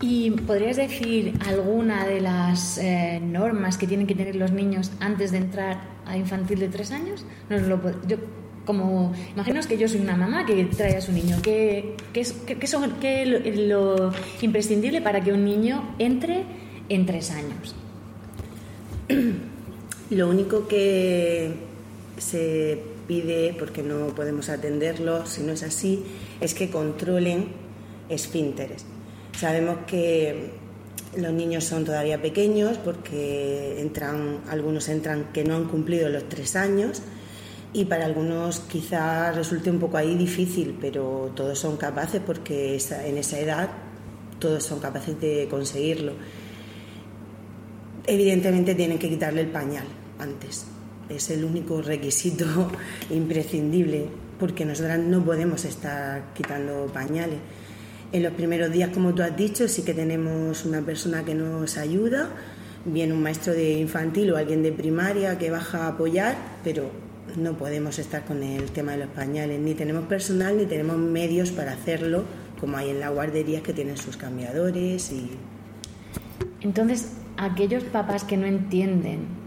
¿Y 0.00 0.32
podrías 0.32 0.76
decir 0.76 1.34
alguna 1.46 2.06
de 2.06 2.20
las 2.20 2.76
eh, 2.78 3.20
normas 3.22 3.78
que 3.78 3.86
tienen 3.86 4.06
que 4.06 4.16
tener 4.16 4.34
los 4.34 4.50
niños 4.50 4.90
antes 4.98 5.30
de 5.30 5.38
entrar 5.38 5.80
a 6.04 6.16
infantil 6.16 6.58
de 6.58 6.68
tres 6.68 6.90
años? 6.90 7.24
lo, 7.48 7.80
yo, 8.08 8.16
como 8.64 9.12
imaginaos 9.34 9.66
que 9.66 9.78
yo 9.78 9.88
soy 9.88 10.00
una 10.00 10.16
mamá 10.16 10.46
que 10.46 10.64
trae 10.66 10.96
a 10.96 11.00
su 11.00 11.12
niño, 11.12 11.36
¿qué, 11.42 11.96
qué 12.12 12.20
es, 12.20 12.32
qué, 12.32 12.66
son, 12.66 12.94
qué 13.00 13.26
lo, 13.68 14.12
imprescindible 14.40 15.00
para 15.00 15.20
que 15.20 15.32
un 15.32 15.44
niño 15.44 15.94
entre 15.98 16.44
en 16.88 17.06
tres 17.06 17.30
años? 17.30 17.74
Lo 20.10 20.28
único 20.28 20.68
que 20.68 21.71
se 22.18 22.78
pide, 23.06 23.54
porque 23.58 23.82
no 23.82 24.08
podemos 24.08 24.48
atenderlo, 24.48 25.26
si 25.26 25.42
no 25.42 25.52
es 25.52 25.62
así, 25.62 26.04
es 26.40 26.54
que 26.54 26.70
controlen 26.70 27.48
esfínteres. 28.08 28.84
Sabemos 29.38 29.78
que 29.86 30.50
los 31.16 31.32
niños 31.32 31.64
son 31.64 31.84
todavía 31.84 32.20
pequeños 32.20 32.78
porque 32.78 33.80
entran, 33.80 34.40
algunos 34.48 34.88
entran 34.88 35.32
que 35.32 35.44
no 35.44 35.56
han 35.56 35.64
cumplido 35.64 36.08
los 36.08 36.28
tres 36.28 36.56
años 36.56 37.02
y 37.74 37.84
para 37.86 38.04
algunos 38.04 38.60
quizás 38.60 39.34
resulte 39.34 39.70
un 39.70 39.78
poco 39.78 39.96
ahí 39.96 40.14
difícil, 40.16 40.76
pero 40.80 41.32
todos 41.34 41.58
son 41.58 41.76
capaces 41.76 42.20
porque 42.24 42.78
en 43.04 43.18
esa 43.18 43.38
edad 43.38 43.70
todos 44.38 44.62
son 44.62 44.80
capaces 44.80 45.18
de 45.20 45.46
conseguirlo. 45.50 46.12
Evidentemente 48.06 48.74
tienen 48.74 48.98
que 48.98 49.08
quitarle 49.08 49.42
el 49.42 49.48
pañal 49.48 49.84
antes. 50.18 50.66
Es 51.16 51.30
el 51.30 51.44
único 51.44 51.82
requisito 51.82 52.46
imprescindible 53.10 54.06
porque 54.38 54.64
nosotras 54.64 54.98
no 54.98 55.24
podemos 55.24 55.64
estar 55.64 56.34
quitando 56.34 56.90
pañales. 56.92 57.38
En 58.12 58.22
los 58.22 58.32
primeros 58.32 58.72
días, 58.72 58.90
como 58.92 59.14
tú 59.14 59.22
has 59.22 59.36
dicho, 59.36 59.68
sí 59.68 59.82
que 59.82 59.94
tenemos 59.94 60.64
una 60.64 60.82
persona 60.82 61.24
que 61.24 61.34
nos 61.34 61.78
ayuda, 61.78 62.28
bien 62.84 63.12
un 63.12 63.22
maestro 63.22 63.52
de 63.52 63.72
infantil 63.78 64.32
o 64.32 64.36
alguien 64.36 64.62
de 64.62 64.72
primaria 64.72 65.38
que 65.38 65.50
baja 65.50 65.84
a 65.84 65.88
apoyar, 65.88 66.36
pero 66.64 66.90
no 67.36 67.56
podemos 67.56 67.98
estar 67.98 68.24
con 68.24 68.42
el 68.42 68.70
tema 68.72 68.92
de 68.92 68.98
los 68.98 69.08
pañales, 69.08 69.60
ni 69.60 69.74
tenemos 69.74 70.04
personal 70.06 70.56
ni 70.56 70.66
tenemos 70.66 70.98
medios 70.98 71.52
para 71.52 71.72
hacerlo, 71.72 72.24
como 72.60 72.76
hay 72.76 72.90
en 72.90 73.00
la 73.00 73.10
guardería 73.10 73.62
que 73.62 73.72
tienen 73.72 73.96
sus 73.96 74.16
cambiadores 74.16 75.10
y... 75.12 75.30
Entonces, 76.60 77.12
aquellos 77.36 77.84
papás 77.84 78.24
que 78.24 78.36
no 78.36 78.46
entienden 78.46 79.41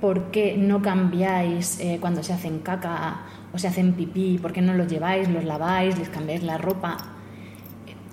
por 0.00 0.30
qué 0.30 0.56
no 0.56 0.82
cambiáis 0.82 1.78
eh, 1.80 1.98
cuando 2.00 2.22
se 2.22 2.32
hacen 2.32 2.60
caca 2.60 3.22
o 3.52 3.58
se 3.58 3.68
hacen 3.68 3.92
pipí, 3.92 4.38
por 4.38 4.52
qué 4.52 4.62
no 4.62 4.74
los 4.74 4.88
lleváis, 4.88 5.28
los 5.28 5.44
laváis, 5.44 5.98
les 5.98 6.08
cambiáis 6.08 6.42
la 6.42 6.56
ropa, 6.56 6.96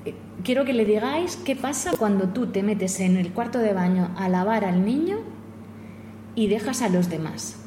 eh, 0.06 0.14
quiero 0.44 0.66
que 0.66 0.74
le 0.74 0.86
digáis 0.86 1.38
qué 1.38 1.56
pasa 1.56 1.92
cuando 1.98 2.30
tú 2.30 2.48
te 2.48 2.64
metes 2.64 3.00
en 3.00 3.18
el 3.18 3.32
cuarto 3.32 3.60
de 3.60 3.74
baño 3.74 4.14
a 4.18 4.28
lavar 4.28 4.66
al 4.66 4.84
niño 4.84 5.20
y 6.36 6.48
dejas 6.48 6.82
a 6.82 6.90
los 6.90 7.10
demás. 7.10 7.58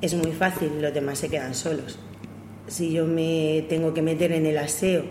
Es 0.00 0.14
muy 0.14 0.32
fácil, 0.32 0.80
los 0.80 0.94
demás 0.94 1.18
se 1.18 1.28
quedan 1.28 1.54
solos. 1.54 1.98
Si 2.66 2.92
yo 2.92 3.06
me 3.06 3.66
tengo 3.68 3.92
que 3.92 4.02
meter 4.02 4.32
en 4.32 4.46
el 4.46 4.58
aseo 4.58 5.04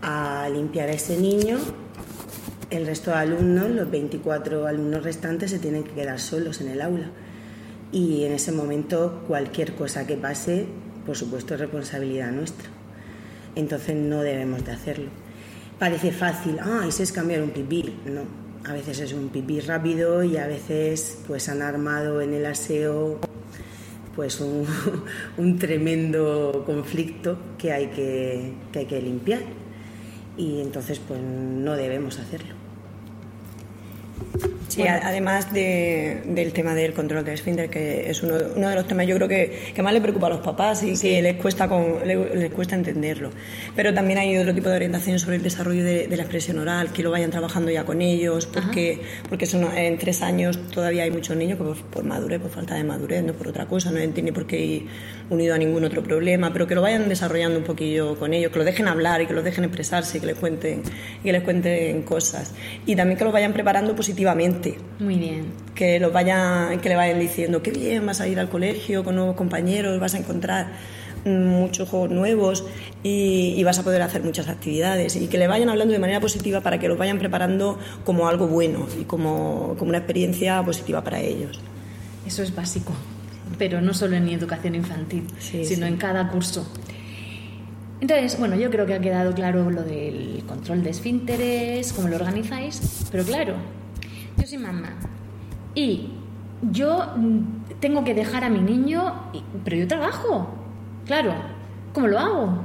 a 0.00 0.48
limpiar 0.50 0.88
a 0.88 0.92
ese 0.92 1.18
niño, 1.18 1.58
el 2.72 2.86
resto 2.86 3.10
de 3.10 3.18
alumnos, 3.18 3.70
los 3.70 3.90
24 3.90 4.66
alumnos 4.66 5.04
restantes, 5.04 5.50
se 5.50 5.58
tienen 5.58 5.84
que 5.84 5.92
quedar 5.92 6.18
solos 6.18 6.60
en 6.62 6.68
el 6.68 6.80
aula. 6.80 7.10
Y 7.92 8.24
en 8.24 8.32
ese 8.32 8.50
momento 8.50 9.22
cualquier 9.28 9.74
cosa 9.74 10.06
que 10.06 10.16
pase, 10.16 10.66
por 11.04 11.14
supuesto, 11.14 11.54
es 11.54 11.60
responsabilidad 11.60 12.32
nuestra. 12.32 12.70
Entonces 13.54 13.94
no 13.94 14.22
debemos 14.22 14.64
de 14.64 14.72
hacerlo. 14.72 15.10
Parece 15.78 16.12
fácil, 16.12 16.58
ah, 16.62 16.84
ese 16.88 17.02
es 17.02 17.12
cambiar 17.12 17.42
un 17.42 17.50
pipí. 17.50 17.94
No, 18.06 18.22
a 18.64 18.72
veces 18.72 19.00
es 19.00 19.12
un 19.12 19.28
pipí 19.28 19.60
rápido 19.60 20.24
y 20.24 20.38
a 20.38 20.46
veces 20.46 21.18
pues 21.26 21.50
han 21.50 21.60
armado 21.60 22.22
en 22.22 22.32
el 22.32 22.46
aseo 22.46 23.18
pues 24.16 24.40
un, 24.40 25.58
tremendo 25.58 26.62
conflicto 26.64 27.36
que 27.58 27.72
hay 27.72 27.88
que, 27.88 28.52
que 28.72 28.78
hay 28.80 28.86
que 28.86 29.02
limpiar 29.02 29.40
y 30.36 30.60
entonces 30.60 30.98
pues 30.98 31.20
no 31.20 31.76
debemos 31.76 32.18
hacerlo. 32.18 32.61
Thank 34.22 34.44
you. 34.44 34.51
Sí, 34.72 34.82
además 34.88 35.52
del 35.52 36.52
tema 36.54 36.74
del 36.74 36.94
control 36.94 37.26
del 37.26 37.34
esfínter, 37.34 37.68
que 37.68 38.08
es 38.08 38.22
uno, 38.22 38.36
uno, 38.56 38.70
de 38.70 38.74
los 38.74 38.86
temas 38.86 39.06
yo 39.06 39.16
creo 39.16 39.28
que, 39.28 39.72
que, 39.74 39.82
más 39.82 39.92
le 39.92 40.00
preocupa 40.00 40.28
a 40.28 40.30
los 40.30 40.40
papás 40.40 40.82
y 40.82 40.98
que 40.98 41.20
les 41.20 41.36
cuesta, 41.36 41.68
con, 41.68 41.96
les, 42.06 42.50
cuesta 42.52 42.74
entenderlo. 42.74 43.30
Pero 43.76 43.92
también 43.92 44.18
hay 44.18 44.34
otro 44.38 44.54
tipo 44.54 44.70
de 44.70 44.76
orientación 44.76 45.18
sobre 45.18 45.36
el 45.36 45.42
desarrollo 45.42 45.84
de, 45.84 46.08
la 46.08 46.22
expresión 46.22 46.58
oral, 46.58 46.90
que 46.90 47.02
lo 47.02 47.10
vayan 47.10 47.30
trabajando 47.30 47.70
ya 47.70 47.84
con 47.84 48.00
ellos, 48.00 48.46
porque, 48.46 49.02
porque 49.28 49.44
son, 49.44 49.76
en 49.76 49.98
tres 49.98 50.22
años 50.22 50.58
todavía 50.70 51.02
hay 51.02 51.10
muchos 51.10 51.36
niños 51.36 51.58
que 51.58 51.64
por, 51.64 52.04
madurez, 52.04 52.40
por 52.40 52.50
falta 52.50 52.74
de 52.74 52.84
madurez, 52.84 53.22
no 53.24 53.34
por 53.34 53.48
otra 53.48 53.66
cosa, 53.66 53.90
no 53.90 54.00
tiene 54.14 54.32
por 54.32 54.46
qué 54.46 54.58
ir 54.58 54.86
unido 55.28 55.54
a 55.54 55.58
ningún 55.58 55.84
otro 55.84 56.02
problema, 56.02 56.50
pero 56.50 56.66
que 56.66 56.74
lo 56.74 56.80
vayan 56.80 57.10
desarrollando 57.10 57.58
un 57.58 57.64
poquillo 57.64 58.18
con 58.18 58.32
ellos, 58.32 58.50
que 58.50 58.58
lo 58.58 58.64
dejen 58.64 58.88
hablar 58.88 59.20
y 59.20 59.26
que 59.26 59.34
lo 59.34 59.42
dejen 59.42 59.64
expresarse 59.64 60.16
y 60.16 60.20
que 60.22 60.28
les 60.28 60.36
cuenten, 60.36 60.82
y 61.20 61.24
que 61.24 61.32
les 61.32 61.42
cuenten 61.42 62.02
cosas. 62.04 62.54
Y 62.86 62.96
también 62.96 63.18
que 63.18 63.24
lo 63.24 63.32
vayan 63.32 63.52
preparando 63.52 63.94
positivamente 63.94 64.61
muy 64.98 65.16
bien. 65.16 65.46
Que, 65.74 65.98
los 65.98 66.12
vayan, 66.12 66.80
que 66.80 66.88
le 66.88 66.96
vayan 66.96 67.18
diciendo, 67.18 67.62
qué 67.62 67.70
bien, 67.70 68.04
vas 68.06 68.20
a 68.20 68.28
ir 68.28 68.38
al 68.38 68.48
colegio 68.48 69.04
con 69.04 69.16
nuevos 69.16 69.36
compañeros, 69.36 69.98
vas 70.00 70.14
a 70.14 70.18
encontrar 70.18 70.72
muchos 71.24 71.88
juegos 71.88 72.10
nuevos 72.10 72.64
y, 73.02 73.62
vas 73.64 73.78
a 73.78 73.84
poder 73.84 74.02
hacer 74.02 74.22
muchas 74.22 74.48
actividades 74.48 75.16
y 75.16 75.28
que 75.28 75.38
le 75.38 75.46
vayan 75.46 75.68
hablando 75.68 75.92
de 75.92 76.00
manera 76.00 76.20
positiva 76.20 76.60
para 76.60 76.78
que 76.78 76.88
los 76.88 76.98
vayan 76.98 77.18
preparando 77.18 77.78
como 78.04 78.28
algo 78.28 78.48
bueno 78.48 78.86
y 79.00 79.04
como, 79.04 79.76
como 79.78 79.90
una 79.90 79.98
experiencia 79.98 80.62
positiva 80.62 81.02
para 81.04 81.20
ellos. 81.20 81.60
Eso 82.26 82.42
es 82.42 82.54
básico, 82.54 82.92
pero 83.58 83.80
no 83.80 83.94
solo 83.94 84.16
en 84.16 84.28
educación 84.28 84.74
infantil, 84.74 85.26
sino 85.38 85.86
en 85.86 85.96
cada 85.96 86.28
curso. 86.28 86.66
Entonces, 88.00 88.36
bueno, 88.36 88.56
yo 88.56 88.68
creo 88.70 88.84
que 88.84 88.94
ha 88.94 89.00
quedado 89.00 89.32
claro 89.32 89.70
lo 89.70 89.84
del 89.84 90.42
control 90.48 90.82
de 90.82 90.90
esfínteres, 90.90 91.92
cómo 91.92 92.08
lo 92.08 92.16
organizáis, 92.16 93.06
pero 93.12 93.24
claro, 93.24 93.54
yo 94.36 94.46
soy 94.46 94.58
mamá 94.58 94.90
y 95.74 96.10
yo 96.70 97.14
tengo 97.80 98.04
que 98.04 98.14
dejar 98.14 98.44
a 98.44 98.50
mi 98.50 98.60
niño, 98.60 99.14
pero 99.64 99.76
yo 99.76 99.88
trabajo, 99.88 100.48
claro, 101.06 101.34
¿cómo 101.92 102.06
lo 102.06 102.18
hago? 102.18 102.62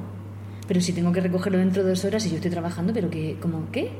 Pero 0.67 0.81
si 0.81 0.93
tengo 0.93 1.11
que 1.11 1.21
recogerlo 1.21 1.57
dentro 1.57 1.83
de 1.83 1.89
dos 1.89 2.05
horas 2.05 2.25
y 2.25 2.29
yo 2.29 2.35
estoy 2.35 2.51
trabajando, 2.51 2.93
pero 2.93 3.09
que, 3.09 3.37
¿cómo 3.41 3.71
qué? 3.71 3.91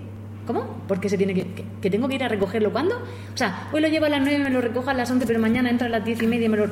¿Cómo? 0.46 0.66
¿Por 0.88 1.00
qué 1.00 1.10
se 1.10 1.18
tiene 1.18 1.34
que, 1.34 1.66
que, 1.82 1.90
tengo 1.90 2.08
que 2.08 2.16
ir 2.16 2.24
a 2.24 2.28
recogerlo 2.28 2.72
cuándo? 2.72 2.96
O 3.34 3.38
sea, 3.38 3.70
hoy 3.74 3.82
lo 3.82 3.88
llevo 3.88 4.06
a 4.06 4.10
las 4.10 4.22
nueve, 4.22 4.40
me 4.44 4.50
lo 4.50 4.62
recojo 4.62 4.90
a 4.90 4.94
las 4.94 5.10
once, 5.10 5.26
pero 5.26 5.40
mañana 5.40 5.70
entra 5.70 5.88
a 5.88 5.90
las 5.90 6.06
diez 6.06 6.22
y 6.22 6.28
media 6.28 6.46
y 6.46 6.50
me 6.50 6.58
lo... 6.58 6.68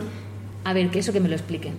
A 0.63 0.73
ver, 0.73 0.89
que 0.89 0.99
eso 0.99 1.11
que 1.11 1.19
me 1.19 1.27
lo 1.27 1.35
expliquen. 1.35 1.73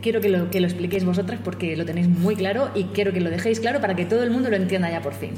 quiero 0.00 0.20
que 0.20 0.28
lo, 0.28 0.50
que 0.50 0.60
lo 0.60 0.66
expliquéis 0.66 1.04
vosotras 1.04 1.40
porque 1.42 1.76
lo 1.76 1.84
tenéis 1.84 2.08
muy 2.08 2.36
claro 2.36 2.70
y 2.74 2.84
quiero 2.84 3.12
que 3.12 3.20
lo 3.20 3.30
dejéis 3.30 3.60
claro 3.60 3.80
para 3.80 3.94
que 3.94 4.04
todo 4.04 4.22
el 4.22 4.30
mundo 4.30 4.50
lo 4.50 4.56
entienda 4.56 4.90
ya 4.90 5.02
por 5.02 5.14
fin. 5.14 5.32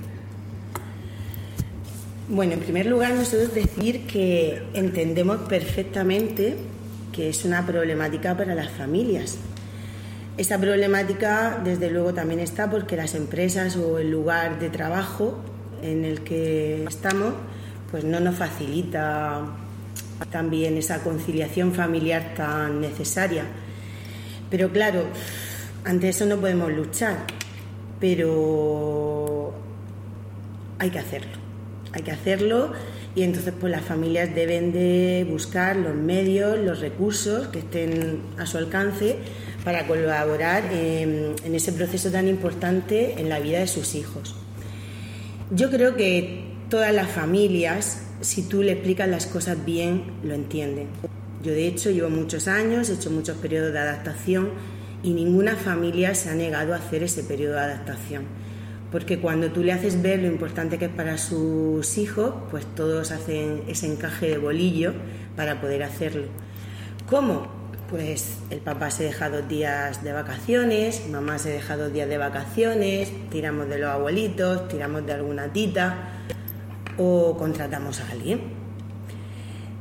Bueno, 2.29 2.55
en 2.55 2.61
primer 2.61 2.87
lugar, 2.87 3.15
nosotros 3.15 3.55
decir 3.55 4.05
que 4.09 4.61
entendemos 4.75 5.43
perfectamente 5.49 6.57
que 7.13 7.29
es 7.29 7.45
una 7.45 7.65
problemática 7.65 8.37
para 8.37 8.53
las 8.57 8.69
familias. 8.73 9.39
Esta 10.37 10.59
problemática, 10.59 11.61
desde 11.63 11.89
luego, 11.89 12.15
también 12.15 12.41
está 12.41 12.69
porque 12.69 12.97
las 12.97 13.15
empresas 13.15 13.77
o 13.77 14.01
el 14.01 14.11
lugar 14.11 14.59
de 14.59 14.71
trabajo 14.71 15.39
en 15.83 16.05
el 16.05 16.23
que 16.23 16.83
estamos, 16.83 17.33
pues 17.93 18.03
no 18.03 18.19
nos 18.19 18.35
facilita 18.35 19.43
también 20.29 20.77
esa 20.77 21.05
conciliación 21.05 21.75
familiar 21.75 22.35
tan 22.37 22.81
necesaria. 22.81 23.45
Pero 24.51 24.73
claro, 24.73 25.05
ante 25.85 26.09
eso 26.09 26.27
no 26.27 26.39
podemos 26.39 26.73
luchar, 26.73 27.19
pero 28.01 29.55
hay 30.81 30.91
que 30.91 30.99
hacerlo 30.99 31.46
hay 31.97 32.03
que 32.03 32.13
hacerlo 32.13 32.73
y 33.15 33.23
entonces 33.23 33.55
pues 33.59 33.73
las 33.73 33.83
familias 33.83 34.35
deben 34.35 34.73
de 34.73 35.27
buscar 35.29 35.77
los 35.77 35.95
medios, 35.95 36.59
los 36.59 36.81
recursos 36.81 37.49
que 37.49 37.61
estén 37.61 38.21
a 38.39 38.45
su 38.45 38.59
alcance 38.59 39.17
para 39.65 39.87
colaborar 39.87 40.65
en, 40.71 41.35
ese 41.55 41.73
proceso 41.73 42.11
tan 42.11 42.29
importante 42.29 43.19
en 43.19 43.31
la 43.31 43.41
vida 43.41 43.61
de 43.61 43.67
sus 43.67 43.95
hijos. 43.95 44.37
Yo 45.51 45.71
creo 45.71 45.97
que 45.97 46.45
todas 46.69 46.95
las 46.95 47.11
familias, 47.11 48.03
si 48.21 48.43
tú 48.43 48.63
le 48.63 48.73
explicas 48.73 49.09
las 49.09 49.27
cosas 49.27 49.65
bien, 49.65 50.13
lo 50.23 50.35
entienden. 50.35 50.89
Yo 51.43 51.53
de 51.53 51.67
hecho 51.67 51.91
llevo 51.91 52.11
muchos 52.11 52.49
años, 52.49 52.91
he 52.91 52.95
hecho 52.95 53.11
muchos 53.11 53.39
periodos 53.39 53.73
de 53.73 53.79
adaptación 53.79 54.51
y 55.03 55.15
ninguna 55.15 55.57
familia 55.57 56.15
se 56.15 56.29
ha 56.29 56.35
negado 56.35 56.75
a 56.75 56.77
hacer 56.77 57.03
ese 57.03 57.23
periodo 57.23 57.55
de 57.55 57.61
adaptación 57.61 58.46
porque 58.91 59.19
cuando 59.19 59.51
tú 59.51 59.63
le 59.63 59.73
haces 59.73 60.01
ver 60.01 60.21
lo 60.21 60.29
importante 60.29 60.79
que 60.79 60.87
es 60.87 60.91
para 60.91 61.19
sus 61.19 61.99
hijos, 61.99 62.35
pues 62.51 62.65
todos 62.75 63.11
hacen 63.11 63.63
ese 63.67 63.87
encaje 63.87 64.29
de 64.29 64.39
bolillo 64.39 64.93
para 65.35 65.61
poder 65.61 65.83
hacerlo. 65.83 66.27
¿Cómo? 67.09 67.47
Pues 67.91 68.39
el 68.51 68.61
papá 68.61 68.91
se 68.91 69.05
deja 69.05 69.31
dos 69.31 69.49
días 69.49 70.03
de 70.03 70.13
vacaciones, 70.13 71.09
mamá 71.09 71.39
se 71.39 71.51
deja 71.51 71.77
dos 71.77 71.93
días 71.93 72.09
de 72.09 72.19
vacaciones, 72.19 73.13
tiramos 73.31 73.69
de 73.69 73.79
los 73.79 73.91
abuelitos, 73.91 74.69
tiramos 74.69 75.07
de 75.07 75.13
alguna 75.13 75.53
tita 75.53 76.09
o 76.97 77.37
contratamos 77.37 78.01
a 78.01 78.11
alguien. 78.11 78.41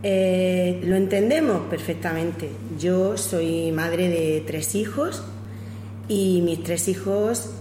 Eh, 0.03 0.81
lo 0.83 0.95
entendemos 0.95 1.61
perfectamente. 1.67 2.51
Yo 2.79 3.17
soy 3.17 3.71
madre 3.71 4.09
de 4.09 4.43
tres 4.45 4.75
hijos 4.75 5.23
y 6.07 6.41
mis 6.41 6.63
tres 6.63 6.87
hijos 6.87 7.51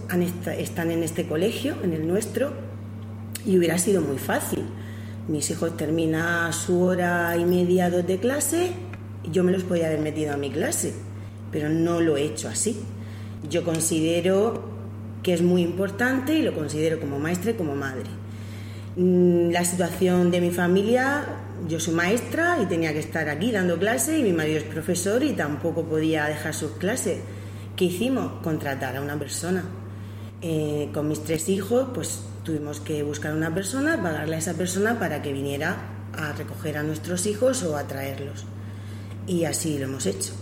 están 0.57 0.91
en 0.91 1.03
este 1.03 1.27
colegio, 1.27 1.75
en 1.83 1.93
el 1.93 2.07
nuestro, 2.07 2.53
y 3.45 3.57
hubiera 3.57 3.77
sido 3.77 4.01
muy 4.01 4.17
fácil. 4.17 4.65
Mis 5.27 5.49
hijos 5.49 5.75
terminan 5.77 6.53
su 6.53 6.81
hora 6.81 7.35
y 7.37 7.45
media, 7.45 7.89
dos 7.89 8.05
de 8.05 8.19
clase 8.19 8.71
yo 9.31 9.43
me 9.43 9.51
los 9.51 9.63
podía 9.63 9.87
haber 9.87 9.99
metido 9.99 10.33
a 10.33 10.37
mi 10.37 10.49
clase, 10.49 10.93
pero 11.51 11.69
no 11.69 12.01
lo 12.01 12.17
he 12.17 12.23
hecho 12.23 12.47
así. 12.47 12.77
Yo 13.49 13.63
considero 13.63 14.75
que 15.23 15.33
es 15.33 15.41
muy 15.41 15.61
importante 15.61 16.33
y 16.33 16.41
lo 16.41 16.53
considero 16.53 16.99
como 16.99 17.19
maestra 17.19 17.51
y 17.51 17.53
como 17.55 17.75
madre. 17.75 18.09
Mm, 18.95 19.49
la 19.51 19.65
situación 19.65 20.31
de 20.31 20.41
mi 20.41 20.51
familia, 20.51 21.25
yo 21.67 21.79
soy 21.79 21.93
maestra 21.93 22.59
y 22.61 22.65
tenía 22.65 22.93
que 22.93 22.99
estar 22.99 23.27
aquí 23.29 23.51
dando 23.51 23.77
clase 23.77 24.17
y 24.17 24.23
mi 24.23 24.33
marido 24.33 24.57
es 24.57 24.63
profesor 24.63 25.23
y 25.23 25.33
tampoco 25.33 25.83
podía 25.85 26.25
dejar 26.25 26.53
sus 26.53 26.71
clases. 26.71 27.17
¿Qué 27.75 27.85
hicimos? 27.85 28.41
Contratar 28.41 28.95
a 28.95 29.01
una 29.01 29.17
persona. 29.17 29.63
Eh, 30.41 30.89
con 30.93 31.07
mis 31.07 31.23
tres 31.23 31.49
hijos, 31.49 31.87
pues 31.93 32.21
tuvimos 32.43 32.79
que 32.79 33.03
buscar 33.03 33.33
una 33.33 33.53
persona, 33.53 34.01
pagarle 34.01 34.35
a 34.35 34.39
esa 34.39 34.53
persona 34.53 34.99
para 34.99 35.21
que 35.21 35.33
viniera 35.33 35.75
a 36.13 36.31
recoger 36.33 36.77
a 36.77 36.83
nuestros 36.83 37.25
hijos 37.25 37.63
o 37.63 37.75
a 37.75 37.87
traerlos. 37.87 38.45
Y 39.27 39.45
así 39.45 39.77
lo 39.77 39.85
hemos 39.85 40.05
hecho. 40.05 40.33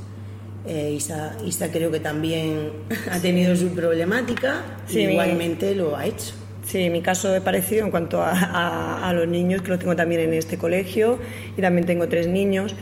Eh, 0.65 0.97
Isa, 0.97 1.71
creo 1.71 1.91
que 1.91 1.99
también 1.99 2.71
ha 3.11 3.19
tenido 3.19 3.55
su 3.55 3.69
problemática, 3.69 4.61
igualmente 4.89 5.75
lo 5.75 5.95
ha 5.95 6.05
hecho. 6.05 6.33
Sí, 6.65 6.89
mi 6.89 7.01
caso 7.01 7.35
es 7.35 7.41
parecido 7.41 7.83
en 7.83 7.91
cuanto 7.91 8.21
a, 8.21 9.11
los 9.13 9.27
niños, 9.27 9.61
que 9.61 9.69
los 9.69 9.79
tengo 9.79 9.95
también 9.95 10.21
en 10.21 10.33
este 10.33 10.57
colegio 10.57 11.19
y 11.57 11.61
también 11.61 11.85
tengo 11.85 12.07
tres 12.07 12.27
niños. 12.27 12.73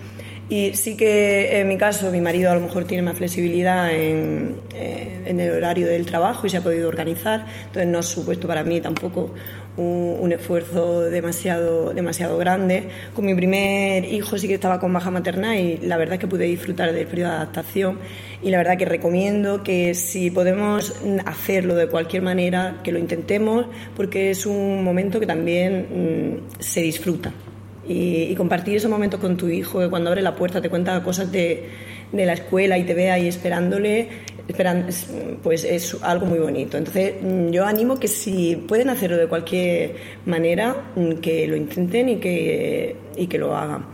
Y 0.51 0.73
sí 0.73 0.97
que 0.97 1.61
en 1.61 1.69
mi 1.69 1.77
caso 1.77 2.11
mi 2.11 2.19
marido 2.19 2.51
a 2.51 2.55
lo 2.55 2.59
mejor 2.59 2.83
tiene 2.83 3.01
más 3.03 3.15
flexibilidad 3.15 3.89
en, 3.89 4.57
eh, 4.75 5.21
en, 5.25 5.39
el 5.39 5.49
horario 5.49 5.87
del 5.87 6.05
trabajo 6.05 6.45
y 6.45 6.49
se 6.49 6.57
ha 6.57 6.61
podido 6.61 6.89
organizar, 6.89 7.45
entonces 7.67 7.87
no 7.87 7.99
ha 7.99 8.03
supuesto 8.03 8.49
para 8.49 8.61
mí 8.65 8.81
tampoco 8.81 9.33
un, 9.77 10.29
esfuerzo 10.33 11.03
demasiado, 11.03 11.93
demasiado 11.93 12.37
grande. 12.37 12.89
Con 13.15 13.27
mi 13.27 13.33
primer 13.33 14.03
hijo 14.03 14.37
sí 14.37 14.49
que 14.49 14.55
estaba 14.55 14.77
con 14.77 14.91
baja 14.91 15.09
materna 15.09 15.57
y 15.57 15.77
la 15.77 15.95
verdad 15.95 16.15
es 16.15 16.19
que 16.19 16.27
pude 16.27 16.43
disfrutar 16.43 16.91
del 16.91 17.07
periodo 17.07 17.29
de 17.29 17.35
adaptación. 17.37 17.99
Y 18.43 18.49
la 18.49 18.57
verdad 18.57 18.77
que 18.77 18.83
recomiendo 18.83 19.63
que 19.63 19.93
si 19.93 20.31
podemos 20.31 20.95
hacerlo 21.25 21.75
de 21.75 21.87
cualquier 21.87 22.23
manera, 22.23 22.81
que 22.83 22.91
lo 22.91 22.99
intentemos 22.99 23.67
porque 23.95 24.31
es 24.31 24.45
un 24.45 24.83
momento 24.83 25.17
que 25.17 25.27
también 25.27 26.41
mm, 26.43 26.61
se 26.61 26.81
disfruta 26.81 27.31
y, 27.91 28.35
compartir 28.35 28.77
esos 28.77 28.89
momentos 28.89 29.19
con 29.19 29.37
tu 29.37 29.47
hijo, 29.49 29.79
que 29.79 29.89
cuando 29.89 30.09
abre 30.09 30.21
la 30.21 30.35
puerta 30.35 30.61
te 30.61 30.69
cuenta 30.69 31.01
cosas 31.03 31.31
de, 31.31 31.69
de 32.11 32.25
la 32.25 32.33
escuela 32.33 32.77
y 32.77 32.83
te 32.83 32.93
ve 32.93 33.11
ahí 33.11 33.27
esperándole, 33.27 34.07
esperan, 34.47 34.87
pues 35.43 35.63
es 35.63 35.97
algo 36.01 36.25
muy 36.25 36.39
bonito. 36.39 36.77
Entonces 36.77 37.13
yo 37.51 37.65
animo 37.65 37.99
que 37.99 38.07
si 38.07 38.55
pueden 38.55 38.89
hacerlo 38.89 39.17
de 39.17 39.27
cualquier 39.27 39.95
manera, 40.25 40.75
que 41.21 41.47
lo 41.47 41.55
intenten 41.55 42.09
y 42.09 42.15
que, 42.17 42.95
y 43.15 43.27
que 43.27 43.37
lo 43.37 43.55
hagan. 43.55 43.85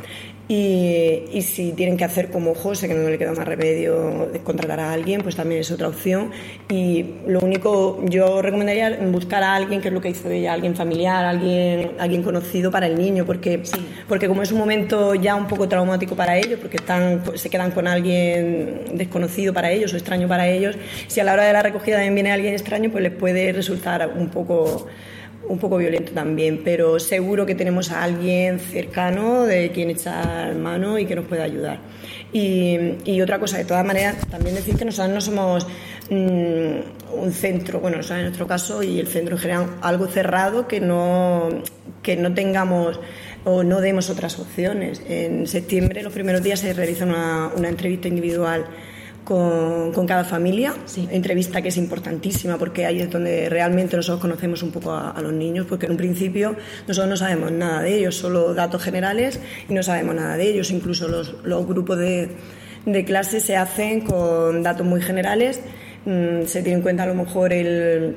Y, 0.49 1.41
si 1.41 1.73
tienen 1.73 1.97
que 1.97 2.05
hacer 2.05 2.29
como 2.29 2.55
José, 2.55 2.87
que 2.87 2.93
no 2.93 3.09
le 3.09 3.17
queda 3.17 3.33
más 3.33 3.45
remedio 3.45 4.27
de 4.31 4.39
contratar 4.39 4.79
a 4.79 4.93
alguien, 4.93 5.21
pues 5.21 5.35
también 5.35 5.59
es 5.59 5.71
otra 5.71 5.89
opción. 5.89 6.31
Y 6.69 7.05
lo 7.27 7.41
único, 7.41 8.01
yo 8.05 8.41
recomendaría 8.41 8.97
buscar 9.11 9.43
a 9.43 9.55
alguien, 9.55 9.81
que 9.81 9.89
es 9.89 9.93
lo 9.93 9.99
que 9.99 10.09
hizo 10.09 10.29
ella, 10.29 10.53
alguien 10.53 10.73
familiar, 10.75 11.25
alguien, 11.25 11.91
alguien 11.99 12.23
conocido 12.23 12.71
para 12.71 12.87
el 12.87 12.97
niño, 12.97 13.25
porque, 13.25 13.61
porque 14.07 14.29
como 14.29 14.41
es 14.41 14.51
un 14.53 14.59
momento 14.59 15.15
ya 15.15 15.35
un 15.35 15.47
poco 15.47 15.67
traumático 15.67 16.15
para 16.15 16.37
ellos, 16.37 16.59
porque 16.61 16.77
están, 16.77 17.23
se 17.35 17.49
quedan 17.49 17.71
con 17.71 17.85
alguien 17.87 18.83
desconocido 18.93 19.53
para 19.53 19.71
ellos 19.71 19.93
o 19.93 19.97
extraño 19.97 20.29
para 20.29 20.47
ellos, 20.47 20.77
si 21.07 21.19
a 21.19 21.25
la 21.25 21.33
hora 21.33 21.43
de 21.43 21.51
la 21.51 21.61
recogida 21.61 21.97
también 21.97 22.13
viene 22.15 22.31
alguien 22.31 22.53
extraño, 22.53 22.89
pues 22.89 23.03
les 23.03 23.11
puede 23.11 23.51
resultar 23.51 24.09
un 24.15 24.29
poco 24.29 24.87
un 25.47 25.57
poco 25.57 25.77
violento 25.77 26.11
también, 26.11 26.61
pero 26.63 26.99
seguro 26.99 27.45
que 27.45 27.55
tenemos 27.55 27.91
a 27.91 28.03
alguien 28.03 28.59
cercano 28.59 29.45
de 29.45 29.71
quien 29.71 29.89
echar 29.89 30.55
mano 30.55 30.99
y 30.99 31.05
que 31.05 31.15
nos 31.15 31.25
pueda 31.25 31.43
ayudar. 31.43 31.79
Y, 32.33 33.21
otra 33.21 33.39
cosa, 33.39 33.57
de 33.57 33.65
todas 33.65 33.85
maneras, 33.85 34.17
también 34.29 34.55
decir 34.55 34.75
que 34.75 34.85
nosotros 34.85 35.13
no 35.13 35.21
somos 35.21 35.67
mm, 36.09 37.19
un 37.19 37.31
centro, 37.31 37.79
bueno, 37.79 37.97
en 38.01 38.21
nuestro 38.23 38.47
caso 38.47 38.83
y 38.83 38.99
el 38.99 39.07
centro 39.07 39.35
en 39.35 39.41
general, 39.41 39.67
algo 39.81 40.07
cerrado 40.07 40.67
que 40.67 40.79
no, 40.79 41.49
que 42.03 42.15
no 42.15 42.33
tengamos 42.33 42.99
o 43.45 43.63
no 43.63 43.81
demos 43.81 44.09
otras 44.09 44.37
opciones. 44.39 45.01
En 45.07 45.47
septiembre, 45.47 46.03
los 46.03 46.13
primeros 46.13 46.43
días, 46.43 46.59
se 46.59 46.73
realiza 46.73 47.05
una, 47.05 47.49
una 47.55 47.69
entrevista 47.69 48.07
individual 48.07 48.65
con, 49.27 50.07
cada 50.07 50.23
familia, 50.23 50.73
entrevista 51.11 51.61
que 51.61 51.67
es 51.67 51.75
importantísima 51.75 52.57
porque 52.57 52.85
ahí 52.85 53.01
es 53.01 53.11
donde 53.11 53.49
realmente 53.49 53.97
nosotros 53.97 54.21
conocemos 54.21 54.63
un 54.63 54.71
poco 54.71 54.93
a, 54.93 55.21
los 55.21 55.33
niños, 55.33 55.65
porque 55.67 55.85
en 55.85 55.91
un 55.91 55.97
principio 55.97 56.55
nosotros 56.87 57.09
no 57.09 57.17
sabemos 57.17 57.51
nada 57.51 57.81
de 57.81 57.97
ellos, 57.97 58.15
solo 58.15 58.53
datos 58.53 58.81
generales 58.81 59.41
y 59.67 59.73
no 59.73 59.83
sabemos 59.83 60.15
nada 60.15 60.37
de 60.37 60.47
ellos, 60.47 60.71
incluso 60.71 61.09
los, 61.09 61.35
los 61.43 61.67
grupos 61.67 61.97
de, 61.97 62.37
de 62.85 63.03
clase 63.03 63.41
se 63.41 63.57
hacen 63.57 63.99
con 63.99 64.63
datos 64.63 64.87
muy 64.87 65.01
generales, 65.01 65.59
mm, 66.05 66.45
se 66.45 66.61
tiene 66.61 66.77
en 66.77 66.81
cuenta 66.81 67.03
a 67.03 67.07
lo 67.07 67.15
mejor 67.15 67.51
el 67.51 68.15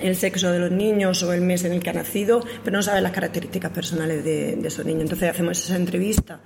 el 0.00 0.14
sexo 0.14 0.52
de 0.52 0.60
los 0.60 0.70
niños 0.70 1.20
o 1.24 1.32
el 1.32 1.40
mes 1.40 1.64
en 1.64 1.72
el 1.72 1.82
que 1.82 1.90
ha 1.90 1.94
nacido, 1.94 2.44
pero 2.62 2.76
no 2.76 2.82
saben 2.82 3.02
las 3.02 3.10
características 3.10 3.72
personales 3.72 4.22
de, 4.22 4.54
de 4.54 4.68
esos 4.68 4.84
niños. 4.84 5.02
Entonces 5.02 5.30
hacemos 5.30 5.58
esa 5.58 5.74
entrevista 5.74 6.38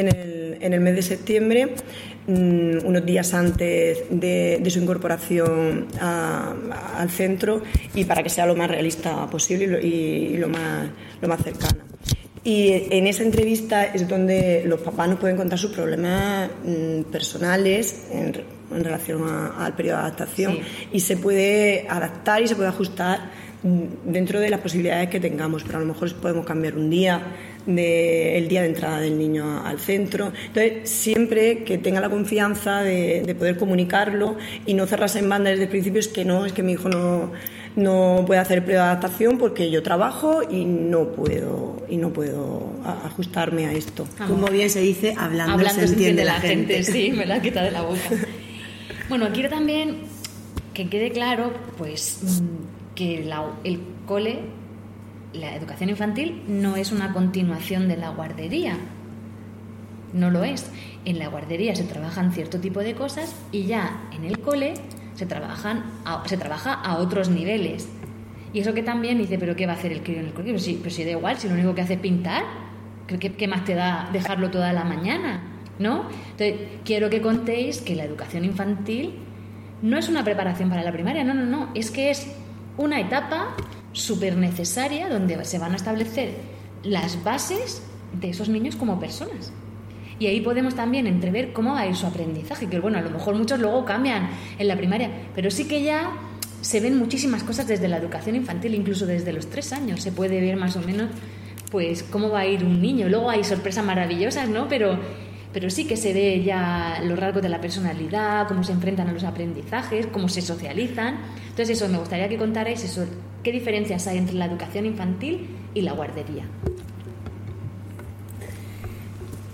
en 0.00 0.08
el, 0.08 0.58
en 0.60 0.72
el 0.72 0.80
mes 0.80 0.96
de 0.96 1.02
septiembre, 1.02 1.74
mm, 2.26 2.86
unos 2.86 3.04
días 3.04 3.34
antes 3.34 4.04
de, 4.10 4.62
su 4.68 4.78
incorporación 4.80 5.86
al 6.00 7.10
centro 7.10 7.62
y 7.94 8.04
para 8.04 8.22
que 8.22 8.30
sea 8.30 8.46
lo 8.46 8.54
más 8.54 8.70
realista 8.70 9.26
posible 9.30 9.80
y, 9.82 10.36
lo, 10.36 10.48
más, 10.48 10.88
lo 11.20 11.28
más 11.28 11.42
cercano. 11.42 11.88
Y 12.44 12.86
en 12.90 13.06
esa 13.06 13.24
entrevista 13.24 13.84
es 13.84 14.08
donde 14.08 14.62
los 14.64 14.80
papás 14.80 15.08
nos 15.08 15.18
pueden 15.18 15.36
contar 15.36 15.58
sus 15.58 15.72
problemas 15.72 16.50
mm, 16.64 17.02
personales 17.10 18.06
en, 18.12 18.58
relación 18.70 19.22
al 19.56 19.74
periodo 19.74 19.96
de 19.96 20.02
adaptación 20.02 20.58
y 20.92 21.00
se 21.00 21.16
puede 21.16 21.86
adaptar 21.88 22.42
y 22.42 22.48
se 22.48 22.54
puede 22.54 22.68
ajustar 22.68 23.30
dentro 23.62 24.40
de 24.40 24.50
las 24.50 24.60
posibilidades 24.60 25.08
que 25.08 25.20
tengamos, 25.20 25.64
pero 25.64 25.78
a 25.78 25.80
lo 25.80 25.86
mejor 25.86 26.14
podemos 26.14 26.46
cambiar 26.46 26.76
un 26.76 26.90
día, 26.90 27.20
del 27.66 28.48
día 28.48 28.62
de 28.62 28.68
entrada 28.68 29.00
del 29.00 29.18
niño 29.18 29.62
al 29.64 29.78
centro. 29.78 30.32
Entonces, 30.46 30.88
siempre 30.88 31.64
que 31.64 31.76
tenga 31.76 32.00
la 32.00 32.08
confianza 32.08 32.82
de, 32.82 33.34
poder 33.38 33.56
comunicarlo 33.56 34.36
y 34.64 34.74
no 34.74 34.86
cerrarse 34.86 35.18
en 35.18 35.28
banda 35.28 35.50
desde 35.50 35.64
el 35.64 35.68
principio, 35.68 36.00
es 36.00 36.08
que 36.08 36.24
no, 36.24 36.46
es 36.46 36.52
que 36.52 36.62
mi 36.62 36.72
hijo 36.72 36.88
no, 36.88 37.32
no 37.76 38.24
puede 38.26 38.40
hacer 38.40 38.64
preadaptación 38.64 39.38
porque 39.38 39.70
yo 39.70 39.82
trabajo 39.82 40.40
y 40.48 40.64
no 40.64 41.08
puedo 41.08 41.82
y 41.88 41.96
no 41.96 42.10
puedo 42.10 42.70
ajustarme 43.04 43.66
a 43.66 43.72
esto. 43.72 44.06
Como 44.26 44.46
bien 44.48 44.70
se 44.70 44.80
dice, 44.80 45.14
hablando, 45.18 45.68
se, 45.68 45.84
entiende 45.84 46.24
la, 46.24 46.40
gente. 46.40 46.82
Sí, 46.84 47.12
me 47.12 47.26
la 47.26 47.42
quita 47.42 47.62
de 47.62 47.70
la 47.70 47.82
boca. 47.82 47.98
bueno, 49.08 49.28
quiero 49.32 49.50
también 49.50 49.98
que 50.72 50.88
quede 50.88 51.10
claro, 51.10 51.52
pues, 51.76 52.40
que 52.98 53.30
el 53.64 53.80
cole 54.06 54.40
la 55.32 55.54
educación 55.54 55.88
infantil 55.88 56.42
no 56.48 56.74
es 56.74 56.90
una 56.90 57.12
continuación 57.12 57.86
de 57.86 57.96
la 57.96 58.08
guardería. 58.08 58.76
No 60.12 60.30
lo 60.30 60.42
es. 60.42 60.68
En 61.04 61.20
la 61.20 61.28
guardería 61.28 61.76
se 61.76 61.84
trabajan 61.84 62.32
cierto 62.32 62.58
tipo 62.58 62.80
de 62.80 62.94
cosas 62.94 63.36
y 63.52 63.64
ya 63.64 64.08
en 64.12 64.24
el 64.24 64.40
cole 64.40 64.74
se, 65.14 65.26
trabajan 65.26 65.84
se 66.24 66.36
trabaja 66.36 66.72
a 66.72 66.96
otros 66.96 67.28
niveles. 67.28 67.88
Y 68.52 68.60
eso 68.60 68.74
que 68.74 68.82
también 68.82 69.18
dice, 69.18 69.38
pero 69.38 69.54
¿qué 69.54 69.66
va 69.66 69.74
a 69.74 69.76
hacer 69.76 69.92
el 69.92 70.02
crío 70.02 70.18
en 70.18 70.26
el 70.26 70.32
colegio? 70.32 70.54
Pero 70.54 70.64
si, 70.64 70.74
pero 70.74 70.90
si 70.90 71.04
da 71.04 71.10
igual, 71.10 71.36
si 71.36 71.48
lo 71.48 71.54
único 71.54 71.74
que 71.76 71.82
hace 71.82 71.94
es 71.94 72.00
pintar, 72.00 72.42
¿qué, 73.06 73.32
¿qué 73.32 73.46
más 73.46 73.64
te 73.64 73.74
da 73.74 74.08
dejarlo 74.12 74.50
toda 74.50 74.72
la 74.72 74.82
mañana? 74.82 75.42
¿No? 75.78 76.08
Entonces, 76.30 76.80
quiero 76.84 77.10
que 77.10 77.20
contéis 77.20 77.80
que 77.80 77.94
la 77.94 78.04
educación 78.04 78.44
infantil 78.44 79.14
no 79.82 79.98
es 79.98 80.08
una 80.08 80.24
preparación 80.24 80.68
para 80.68 80.82
la 80.82 80.90
primaria, 80.90 81.22
no, 81.22 81.34
no, 81.34 81.44
no, 81.44 81.70
es 81.74 81.92
que 81.92 82.10
es 82.10 82.34
una 82.78 83.00
etapa 83.00 83.54
súper 83.92 84.36
necesaria 84.36 85.08
donde 85.08 85.44
se 85.44 85.58
van 85.58 85.72
a 85.72 85.76
establecer 85.76 86.34
las 86.82 87.22
bases 87.22 87.82
de 88.12 88.30
esos 88.30 88.48
niños 88.48 88.76
como 88.76 88.98
personas. 88.98 89.52
Y 90.18 90.26
ahí 90.26 90.40
podemos 90.40 90.74
también 90.74 91.06
entrever 91.06 91.52
cómo 91.52 91.74
va 91.74 91.80
a 91.80 91.86
ir 91.86 91.94
su 91.94 92.06
aprendizaje, 92.06 92.66
que 92.68 92.80
bueno, 92.80 92.98
a 92.98 93.02
lo 93.02 93.10
mejor 93.10 93.36
muchos 93.36 93.60
luego 93.60 93.84
cambian 93.84 94.30
en 94.58 94.66
la 94.66 94.76
primaria, 94.76 95.10
pero 95.34 95.50
sí 95.50 95.66
que 95.66 95.82
ya 95.82 96.12
se 96.60 96.80
ven 96.80 96.98
muchísimas 96.98 97.44
cosas 97.44 97.68
desde 97.68 97.86
la 97.86 97.98
educación 97.98 98.34
infantil, 98.34 98.74
incluso 98.74 99.06
desde 99.06 99.32
los 99.32 99.48
tres 99.48 99.72
años, 99.72 100.02
se 100.02 100.10
puede 100.10 100.40
ver 100.40 100.56
más 100.56 100.76
o 100.76 100.80
menos 100.80 101.10
pues 101.70 102.02
cómo 102.02 102.30
va 102.30 102.40
a 102.40 102.46
ir 102.46 102.64
un 102.64 102.80
niño. 102.80 103.08
Luego 103.08 103.30
hay 103.30 103.44
sorpresas 103.44 103.84
maravillosas, 103.84 104.48
¿no? 104.48 104.68
Pero, 104.68 104.98
pero 105.52 105.70
sí 105.70 105.86
que 105.86 105.96
se 105.96 106.12
ve 106.12 106.42
ya 106.42 107.00
los 107.04 107.18
rasgos 107.18 107.42
de 107.42 107.48
la 107.48 107.60
personalidad, 107.60 108.46
cómo 108.48 108.62
se 108.64 108.72
enfrentan 108.72 109.08
a 109.08 109.12
los 109.12 109.24
aprendizajes, 109.24 110.06
cómo 110.06 110.28
se 110.28 110.42
socializan. 110.42 111.18
Entonces 111.48 111.70
eso, 111.70 111.88
me 111.88 111.98
gustaría 111.98 112.28
que 112.28 112.36
contarais 112.36 112.84
eso, 112.84 113.06
¿Qué 113.42 113.52
diferencias 113.52 114.06
hay 114.08 114.18
entre 114.18 114.34
la 114.34 114.46
educación 114.46 114.84
infantil 114.84 115.48
y 115.72 115.82
la 115.82 115.92
guardería? 115.92 116.44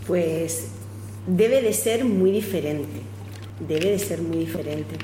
Pues 0.07 0.68
debe 1.26 1.61
de 1.61 1.72
ser 1.72 2.04
muy 2.04 2.30
diferente, 2.30 3.00
debe 3.68 3.90
de 3.90 3.98
ser 3.98 4.22
muy 4.22 4.38
diferente. 4.38 4.96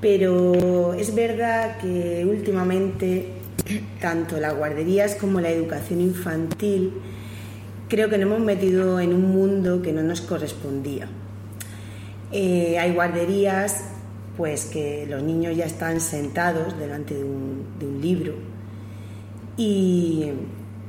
Pero 0.00 0.92
es 0.94 1.14
verdad 1.14 1.78
que 1.78 2.26
últimamente 2.28 3.28
tanto 4.00 4.38
las 4.38 4.56
guarderías 4.56 5.14
como 5.14 5.40
la 5.40 5.50
educación 5.50 6.00
infantil 6.00 6.92
creo 7.92 8.08
que 8.08 8.16
nos 8.16 8.26
hemos 8.26 8.40
metido 8.40 9.00
en 9.00 9.12
un 9.12 9.32
mundo 9.32 9.82
que 9.82 9.92
no 9.92 10.02
nos 10.02 10.22
correspondía. 10.22 11.08
Eh, 12.32 12.78
hay 12.78 12.94
guarderías 12.94 13.84
pues 14.34 14.64
que 14.64 15.04
los 15.06 15.22
niños 15.22 15.54
ya 15.54 15.66
están 15.66 16.00
sentados 16.00 16.78
delante 16.78 17.12
de 17.12 17.22
un, 17.22 17.66
de 17.78 17.86
un 17.86 18.00
libro 18.00 18.32
y 19.58 20.30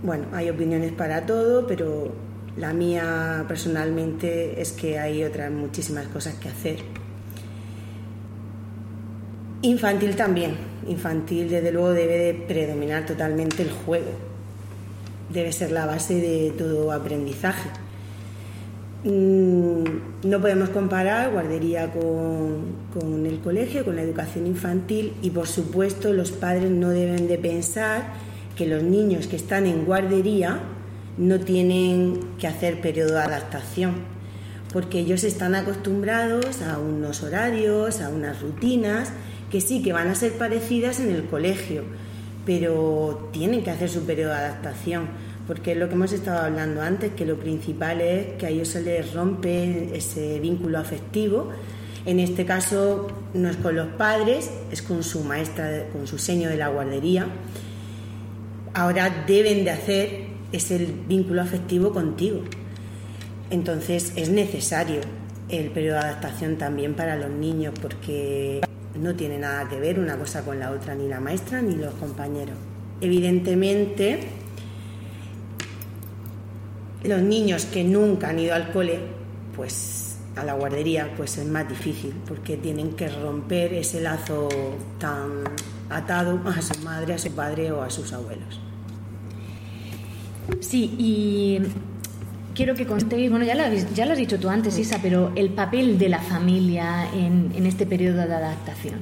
bueno, 0.01 0.27
hay 0.31 0.49
opiniones 0.49 0.93
para 0.93 1.25
todo, 1.25 1.67
pero 1.67 2.13
la 2.55 2.71
mía 2.71 3.43
personalmente 3.49 4.61
es 4.61 4.71
que 4.71 4.97
hay 4.97 5.25
otras 5.25 5.51
muchísimas 5.51 6.07
cosas 6.07 6.35
que 6.35 6.47
hacer. 6.47 6.77
Infantil 9.61 10.15
también. 10.15 10.55
Infantil 10.87 11.49
desde 11.49 11.69
luego 11.73 11.91
debe 11.91 12.17
de 12.17 12.33
predominar 12.33 13.05
totalmente 13.05 13.61
el 13.61 13.71
juego. 13.71 14.32
Debe 15.33 15.51
ser 15.51 15.71
la 15.71 15.85
base 15.85 16.15
de 16.15 16.51
todo 16.51 16.91
aprendizaje. 16.91 17.69
Mm, 19.03 19.83
no 20.23 20.39
podemos 20.39 20.69
comparar 20.69 21.31
guardería 21.31 21.91
con, 21.91 23.25
el 23.25 23.39
colegio, 23.39 23.83
con 23.83 23.97
la 23.97 24.01
educación 24.01 24.47
infantil 24.47 25.13
y 25.21 25.29
por 25.31 25.47
supuesto 25.47 26.13
los 26.13 26.31
padres 26.31 26.71
no 26.71 26.89
deben 26.89 27.27
de 27.27 27.37
pensar 27.37 28.13
que 28.55 28.65
los 28.65 28.81
niños 28.81 29.27
que 29.27 29.35
están 29.35 29.65
en 29.65 29.83
guardería 29.83 30.59
no 31.17 31.39
tienen 31.41 32.19
que 32.39 32.47
hacer 32.47 32.79
periodo 32.79 33.15
de 33.15 33.23
adaptación, 33.23 33.95
porque 34.71 34.99
ellos 34.99 35.25
están 35.25 35.53
acostumbrados 35.55 36.61
a 36.61 36.79
unos 36.79 37.23
horarios, 37.23 37.99
a 37.99 38.07
unas 38.07 38.41
rutinas, 38.41 39.11
que 39.51 39.59
sí 39.59 39.83
que 39.83 39.91
van 39.91 40.07
a 40.07 40.15
ser 40.15 40.33
parecidas 40.33 41.01
en 41.01 41.11
el 41.11 41.25
colegio, 41.25 41.83
pero 42.45 43.29
tienen 43.33 43.63
que 43.63 43.71
hacer 43.71 43.89
su 43.89 44.05
periodo 44.05 44.31
de 44.31 44.37
adaptación, 44.37 45.07
porque 45.47 45.75
lo 45.75 45.87
que 45.89 45.95
hemos 45.95 46.13
estado 46.13 46.45
hablando 46.45 46.81
antes, 46.81 47.11
que 47.13 47.25
lo 47.25 47.37
principal 47.37 48.01
es 48.01 48.33
que 48.37 48.45
a 48.45 48.49
ellos 48.49 48.69
se 48.69 48.81
les 48.81 49.13
rompe 49.13 49.95
ese 49.95 50.39
vínculo 50.39 50.79
afectivo. 50.79 51.49
En 52.05 52.19
este 52.19 52.45
caso 52.45 53.07
no 53.33 53.49
es 53.49 53.57
con 53.57 53.75
los 53.75 53.87
padres, 53.87 54.51
es 54.71 54.81
con 54.81 55.03
su 55.03 55.21
maestra, 55.23 55.87
con 55.91 56.07
su 56.07 56.17
seño 56.17 56.49
de 56.49 56.57
la 56.57 56.69
guardería. 56.69 57.27
Ahora 58.73 59.25
deben 59.27 59.63
de 59.65 59.71
hacer 59.71 60.33
es 60.53 60.71
el 60.71 60.85
vínculo 61.07 61.41
afectivo 61.41 61.91
contigo. 61.91 62.41
Entonces 63.49 64.13
es 64.15 64.29
necesario 64.29 65.01
el 65.49 65.69
periodo 65.71 65.95
de 65.99 66.05
adaptación 66.05 66.57
también 66.57 66.93
para 66.93 67.17
los 67.17 67.29
niños 67.29 67.73
porque 67.81 68.61
no 68.95 69.15
tiene 69.15 69.39
nada 69.39 69.67
que 69.67 69.79
ver 69.79 69.99
una 69.99 70.15
cosa 70.17 70.43
con 70.43 70.59
la 70.59 70.71
otra, 70.71 70.95
ni 70.95 71.07
la 71.07 71.19
maestra 71.19 71.61
ni 71.61 71.75
los 71.75 71.93
compañeros. 71.95 72.55
Evidentemente, 73.01 74.19
los 77.03 77.21
niños 77.21 77.65
que 77.65 77.83
nunca 77.83 78.29
han 78.29 78.39
ido 78.39 78.55
al 78.55 78.71
cole, 78.71 78.99
pues 79.55 80.17
a 80.35 80.43
la 80.43 80.53
guardería, 80.53 81.13
pues 81.15 81.37
es 81.37 81.45
más 81.45 81.67
difícil 81.69 82.13
porque 82.27 82.57
tienen 82.57 82.93
que 82.93 83.07
romper 83.07 83.73
ese 83.73 84.01
lazo 84.01 84.49
tan 84.99 85.43
atado 85.89 86.41
a 86.45 86.61
su 86.61 86.79
madre, 86.83 87.13
a 87.13 87.17
su 87.17 87.31
padre 87.31 87.71
o 87.71 87.81
a 87.81 87.89
sus 87.89 88.13
abuelos. 88.13 88.59
Sí, 90.59 90.95
y 90.97 91.59
quiero 92.55 92.75
que 92.75 92.85
contéis, 92.85 93.29
bueno, 93.29 93.45
ya 93.45 93.55
lo, 93.55 93.63
ya 93.93 94.05
lo 94.05 94.13
has 94.13 94.17
dicho 94.17 94.39
tú 94.39 94.49
antes, 94.49 94.77
Isa, 94.77 94.99
pero 95.01 95.31
el 95.35 95.49
papel 95.49 95.97
de 95.97 96.09
la 96.09 96.19
familia 96.19 97.07
en, 97.13 97.65
este 97.65 97.85
periodo 97.85 98.25
de 98.27 98.33
adaptación. 98.33 98.95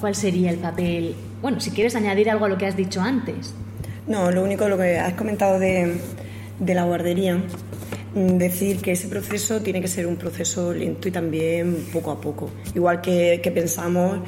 ¿Cuál 0.00 0.14
sería 0.14 0.50
el 0.50 0.58
papel? 0.58 1.14
Bueno, 1.40 1.60
si 1.60 1.70
quieres 1.70 1.94
añadir 1.94 2.28
algo 2.28 2.46
a 2.46 2.48
lo 2.48 2.58
que 2.58 2.66
has 2.66 2.76
dicho 2.76 3.00
antes. 3.00 3.54
No, 4.06 4.30
lo 4.32 4.42
único 4.42 4.68
lo 4.68 4.76
que 4.76 4.98
has 4.98 5.14
comentado 5.14 5.60
de, 5.60 6.00
la 6.66 6.84
guardería, 6.84 7.36
mm, 8.14 8.38
decir 8.38 8.78
que 8.78 8.92
ese 8.92 9.08
proceso 9.08 9.60
tiene 9.60 9.80
que 9.80 9.88
ser 9.88 10.06
un 10.06 10.16
proceso 10.16 10.72
lento 10.72 11.08
y 11.08 11.10
también 11.10 11.86
poco 11.92 12.10
a 12.10 12.20
poco. 12.20 12.50
Igual 12.74 13.00
que, 13.00 13.40
que 13.42 13.50
pensamos 13.50 14.20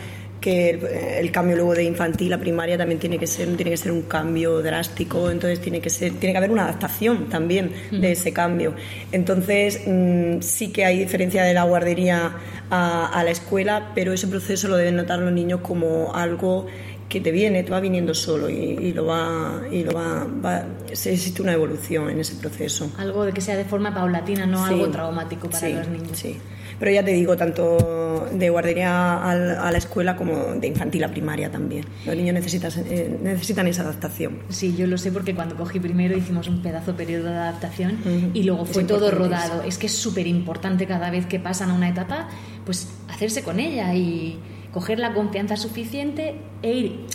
que 0.44 1.18
el, 1.20 1.30
cambio 1.30 1.56
luego 1.56 1.74
de 1.74 1.84
infantil 1.84 2.30
a 2.34 2.38
primaria 2.38 2.76
también 2.76 3.00
tiene 3.00 3.18
que 3.18 3.26
ser 3.26 3.48
tiene 3.56 3.70
que 3.70 3.78
ser 3.78 3.90
un 3.90 4.02
cambio 4.02 4.60
drástico 4.60 5.30
entonces 5.30 5.58
tiene 5.58 5.80
que 5.80 5.88
ser 5.88 6.12
tiene 6.20 6.34
que 6.34 6.36
haber 6.36 6.50
una 6.50 6.64
adaptación 6.64 7.30
también 7.30 7.72
de 7.90 8.12
ese 8.12 8.34
cambio 8.34 8.74
entonces 9.10 9.80
mm, 9.86 10.42
sí 10.42 10.70
que 10.70 10.84
hay 10.84 10.98
diferencia 10.98 11.44
de 11.44 11.54
la 11.54 11.62
guardería 11.62 12.36
a, 12.68 13.22
la 13.24 13.30
escuela 13.30 13.92
pero 13.94 14.12
ese 14.12 14.26
proceso 14.26 14.68
lo 14.68 14.76
deben 14.76 14.96
notar 14.96 15.18
los 15.18 15.32
niños 15.32 15.60
como 15.62 16.14
algo 16.14 16.66
que 17.14 17.20
te 17.20 17.30
viene, 17.30 17.62
te 17.62 17.70
va 17.70 17.78
viniendo 17.78 18.12
solo 18.12 18.50
y, 18.50 18.92
lo 18.92 19.06
va 19.06 19.62
y 19.70 19.84
lo 19.84 19.92
va, 19.92 20.66
existe 20.90 21.40
una 21.42 21.52
evolución 21.52 22.10
en 22.10 22.18
ese 22.18 22.34
proceso. 22.34 22.90
Algo 22.98 23.24
de 23.24 23.32
que 23.32 23.40
sea 23.40 23.56
de 23.56 23.64
forma 23.64 23.94
paulatina, 23.94 24.46
no 24.46 24.64
algo 24.64 24.88
traumático 24.90 25.48
para 25.48 25.68
los 25.68 25.88
niños. 25.88 26.18
Sí. 26.18 26.36
Pero 26.76 26.90
ya 26.90 27.04
te 27.04 27.12
digo, 27.12 27.36
tanto 27.36 28.28
de 28.32 28.50
guardería 28.50 29.22
a 29.22 29.70
la 29.70 29.78
escuela 29.78 30.16
como 30.16 30.56
de 30.56 30.66
infantil 30.66 31.04
a 31.04 31.08
primaria 31.08 31.52
también. 31.52 31.84
Los 32.04 32.16
niños 32.16 32.34
necesitan, 32.34 32.72
eh, 32.86 33.16
necesitan 33.22 33.68
esa 33.68 33.82
adaptación. 33.82 34.40
Sí, 34.48 34.74
yo 34.76 34.88
lo 34.88 34.98
sé 34.98 35.12
porque 35.12 35.36
cuando 35.36 35.54
cogí 35.54 35.78
primero 35.78 36.18
hicimos 36.18 36.48
un 36.48 36.62
pedazo 36.62 36.96
periodo 36.96 37.26
de 37.30 37.36
adaptación 37.36 38.32
y 38.34 38.42
luego 38.42 38.64
fue 38.64 38.82
todo 38.82 39.12
rodado. 39.12 39.62
Es 39.62 39.78
que 39.78 39.86
es 39.86 39.94
súper 39.94 40.26
importante 40.26 40.88
cada 40.88 41.10
vez 41.10 41.26
que 41.26 41.38
pasan 41.38 41.70
a 41.70 41.74
una 41.74 41.90
etapa, 41.90 42.28
pues 42.66 42.88
hacerse 43.08 43.44
con 43.44 43.60
ella 43.60 43.94
y 43.94 44.40
coger 44.74 44.98
la 44.98 45.14
confianza 45.14 45.56
suficiente 45.56 46.34
e 46.62 46.72
ir 46.72 47.06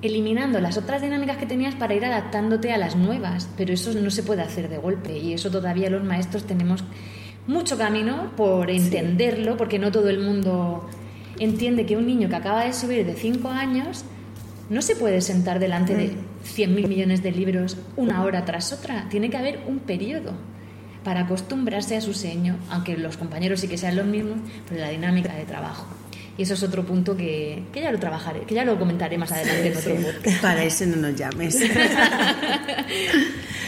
eliminando 0.00 0.60
las 0.60 0.78
otras 0.78 1.02
dinámicas 1.02 1.36
que 1.36 1.44
tenías 1.44 1.74
para 1.74 1.94
ir 1.94 2.02
adaptándote 2.06 2.72
a 2.72 2.78
las 2.78 2.96
nuevas, 2.96 3.50
pero 3.54 3.74
eso 3.74 3.92
no 3.92 4.10
se 4.10 4.22
puede 4.22 4.40
hacer 4.40 4.70
de 4.70 4.78
golpe 4.78 5.18
y 5.18 5.34
eso 5.34 5.50
todavía 5.50 5.90
los 5.90 6.02
maestros 6.02 6.44
tenemos 6.44 6.84
mucho 7.46 7.76
camino 7.76 8.32
por 8.34 8.70
entenderlo, 8.70 9.58
porque 9.58 9.78
no 9.78 9.92
todo 9.92 10.08
el 10.08 10.20
mundo 10.20 10.88
entiende 11.38 11.84
que 11.84 11.98
un 11.98 12.06
niño 12.06 12.30
que 12.30 12.36
acaba 12.36 12.64
de 12.64 12.72
subir 12.72 13.04
de 13.04 13.14
5 13.14 13.46
años 13.50 14.04
no 14.70 14.80
se 14.80 14.96
puede 14.96 15.20
sentar 15.20 15.58
delante 15.58 15.94
de 15.94 16.12
100.000 16.44 16.68
mm. 16.68 16.88
millones 16.88 17.22
de 17.22 17.30
libros 17.30 17.76
una 17.96 18.24
hora 18.24 18.46
tras 18.46 18.72
otra. 18.72 19.06
Tiene 19.10 19.28
que 19.28 19.36
haber 19.36 19.60
un 19.68 19.80
periodo 19.80 20.32
para 21.04 21.20
acostumbrarse 21.20 21.94
a 21.94 22.00
su 22.00 22.14
seño, 22.14 22.56
aunque 22.70 22.96
los 22.96 23.18
compañeros 23.18 23.60
sí 23.60 23.68
que 23.68 23.76
sean 23.76 23.96
los 23.96 24.06
mismos, 24.06 24.38
pero 24.66 24.80
la 24.80 24.88
dinámica 24.88 25.34
de 25.34 25.44
trabajo. 25.44 25.86
Y 26.38 26.42
eso 26.42 26.54
es 26.54 26.62
otro 26.62 26.84
punto 26.84 27.16
que, 27.16 27.62
que, 27.72 27.80
ya 27.80 27.90
lo 27.90 27.98
trabajaré, 27.98 28.40
que 28.40 28.54
ya 28.54 28.64
lo 28.64 28.78
comentaré 28.78 29.16
más 29.16 29.32
adelante 29.32 29.68
en 29.68 29.76
otro 29.76 30.12
sí. 30.22 30.36
Para 30.42 30.64
eso 30.64 30.84
no 30.86 30.96
nos 30.96 31.16
llames. 31.16 31.58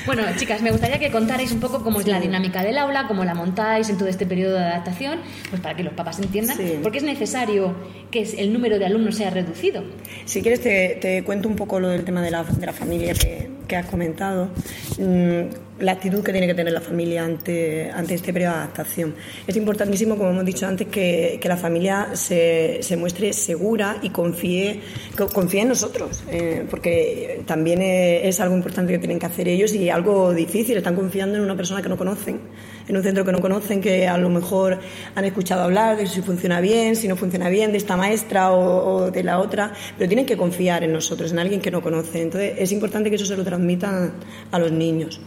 bueno, 0.06 0.22
chicas, 0.36 0.60
me 0.60 0.70
gustaría 0.70 0.98
que 0.98 1.10
contarais 1.10 1.50
un 1.52 1.60
poco 1.60 1.82
cómo 1.82 2.00
es 2.00 2.06
la 2.06 2.20
dinámica 2.20 2.62
del 2.62 2.78
aula, 2.78 3.06
cómo 3.08 3.24
la 3.24 3.34
montáis 3.34 3.88
en 3.88 3.96
todo 3.96 4.08
este 4.08 4.26
periodo 4.26 4.56
de 4.56 4.64
adaptación, 4.64 5.20
pues 5.48 5.62
para 5.62 5.76
que 5.76 5.82
los 5.82 5.94
papás 5.94 6.18
entiendan, 6.18 6.58
porque 6.82 6.98
es 6.98 7.04
necesario 7.04 7.74
que 8.10 8.22
el 8.22 8.52
número 8.52 8.78
de 8.78 8.86
alumnos 8.86 9.16
sea 9.16 9.30
reducido. 9.30 9.82
Si 10.26 10.42
quieres, 10.42 10.60
te, 10.60 10.98
te 11.00 11.24
cuento 11.24 11.48
un 11.48 11.56
poco 11.56 11.80
lo 11.80 11.88
del 11.88 12.04
tema 12.04 12.22
de 12.22 12.30
la, 12.30 12.44
de 12.44 12.66
la 12.66 12.72
familia 12.72 13.14
que, 13.14 13.48
que 13.66 13.76
has 13.76 13.86
comentado. 13.86 14.50
Mm, 14.98 15.67
la 15.80 15.92
actitud 15.92 16.22
que 16.22 16.32
tiene 16.32 16.46
que 16.46 16.54
tener 16.54 16.72
la 16.72 16.80
familia 16.80 17.24
ante, 17.24 17.90
ante 17.90 18.14
este 18.14 18.32
periodo 18.32 18.54
de 18.54 18.58
adaptación. 18.58 19.14
Es 19.46 19.56
importantísimo, 19.56 20.16
como 20.16 20.30
hemos 20.30 20.44
dicho 20.44 20.66
antes, 20.66 20.88
que, 20.88 21.38
que 21.40 21.48
la 21.48 21.56
familia 21.56 22.08
se, 22.14 22.78
se, 22.82 22.96
muestre 22.96 23.32
segura 23.32 23.98
y 24.02 24.10
confíe, 24.10 24.80
confíe 25.32 25.62
en 25.62 25.68
nosotros, 25.68 26.24
eh, 26.30 26.66
porque 26.68 27.42
también 27.46 27.80
es, 27.82 28.40
algo 28.40 28.56
importante 28.56 28.92
que 28.92 28.98
tienen 28.98 29.18
que 29.18 29.26
hacer 29.26 29.48
ellos 29.48 29.74
y 29.74 29.90
algo 29.90 30.32
difícil. 30.32 30.76
Están 30.76 30.96
confiando 30.96 31.36
en 31.36 31.42
una 31.42 31.56
persona 31.56 31.82
que 31.82 31.88
no 31.88 31.96
conocen, 31.96 32.40
en 32.88 32.96
un 32.96 33.02
centro 33.02 33.24
que 33.24 33.32
no 33.32 33.40
conocen, 33.40 33.80
que 33.80 34.08
a 34.08 34.18
lo 34.18 34.28
mejor 34.30 34.78
han 35.14 35.24
escuchado 35.24 35.62
hablar 35.62 35.96
de 35.96 36.06
si 36.06 36.22
funciona 36.22 36.60
bien, 36.60 36.96
si 36.96 37.08
no 37.08 37.16
funciona 37.16 37.48
bien, 37.48 37.72
de 37.72 37.78
esta 37.78 37.96
maestra 37.96 38.52
o, 38.52 38.94
o 38.94 39.10
de 39.10 39.22
la 39.22 39.38
otra, 39.38 39.72
pero 39.96 40.08
tienen 40.08 40.26
que 40.26 40.36
confiar 40.36 40.82
en 40.82 40.92
nosotros, 40.92 41.32
en 41.32 41.38
alguien 41.38 41.60
que 41.60 41.70
no 41.70 41.82
conoce. 41.82 42.22
Entonces, 42.22 42.54
es 42.58 42.72
importante 42.72 43.10
que 43.10 43.16
eso 43.16 43.26
se 43.26 43.36
lo 43.36 43.44
transmitan 43.44 44.12
a 44.50 44.58
los 44.58 44.72
niños. 44.72 45.20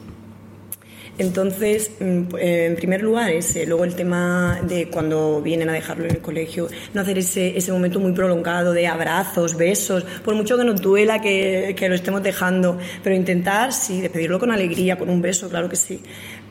Entonces, 1.21 1.91
mm, 1.99 2.35
eh, 2.39 2.65
en 2.65 2.75
primer 2.75 3.03
lugar, 3.03 3.29
ese. 3.29 3.67
Luego 3.67 3.83
el 3.83 3.93
tema 3.93 4.59
de 4.63 4.87
cuando 4.87 5.39
vienen 5.39 5.69
a 5.69 5.73
dejarlo 5.73 6.05
en 6.05 6.11
el 6.15 6.17
colegio, 6.17 6.67
no 6.95 7.01
hacer 7.01 7.19
ese, 7.19 7.55
ese 7.55 7.71
momento 7.71 7.99
muy 7.99 8.11
prolongado 8.13 8.73
de 8.73 8.87
abrazos, 8.87 9.55
besos, 9.55 10.03
por 10.25 10.33
mucho 10.33 10.57
que 10.57 10.63
nos 10.63 10.81
duela 10.81 11.21
que, 11.21 11.75
que 11.77 11.87
lo 11.89 11.93
estemos 11.93 12.23
dejando, 12.23 12.79
pero 13.03 13.15
intentar, 13.15 13.71
sí, 13.71 14.01
despedirlo 14.01 14.39
con 14.39 14.49
alegría, 14.49 14.97
con 14.97 15.09
un 15.09 15.21
beso, 15.21 15.47
claro 15.47 15.69
que 15.69 15.75
sí, 15.75 16.01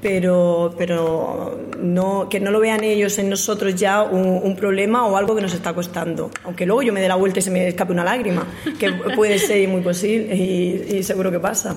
pero, 0.00 0.72
pero 0.78 1.60
no, 1.80 2.28
que 2.28 2.38
no 2.38 2.52
lo 2.52 2.60
vean 2.60 2.84
ellos 2.84 3.18
en 3.18 3.28
nosotros 3.28 3.74
ya 3.74 4.04
un, 4.04 4.54
problema 4.54 5.06
o 5.06 5.16
algo 5.16 5.34
que 5.34 5.42
nos 5.42 5.54
está 5.54 5.72
costando. 5.72 6.30
Aunque 6.44 6.64
luego 6.64 6.82
yo 6.82 6.92
me 6.92 7.00
dé 7.00 7.08
la 7.08 7.16
vuelta 7.16 7.40
y 7.40 7.42
se 7.42 7.50
me 7.50 7.66
escape 7.66 7.92
una 7.92 8.04
lágrima, 8.04 8.46
que 8.78 8.92
puede 9.16 9.38
ser 9.38 9.66
muy 9.68 9.80
posible 9.80 10.32
y, 10.32 10.98
y 10.98 11.02
seguro 11.02 11.32
que 11.32 11.40
pasa. 11.40 11.76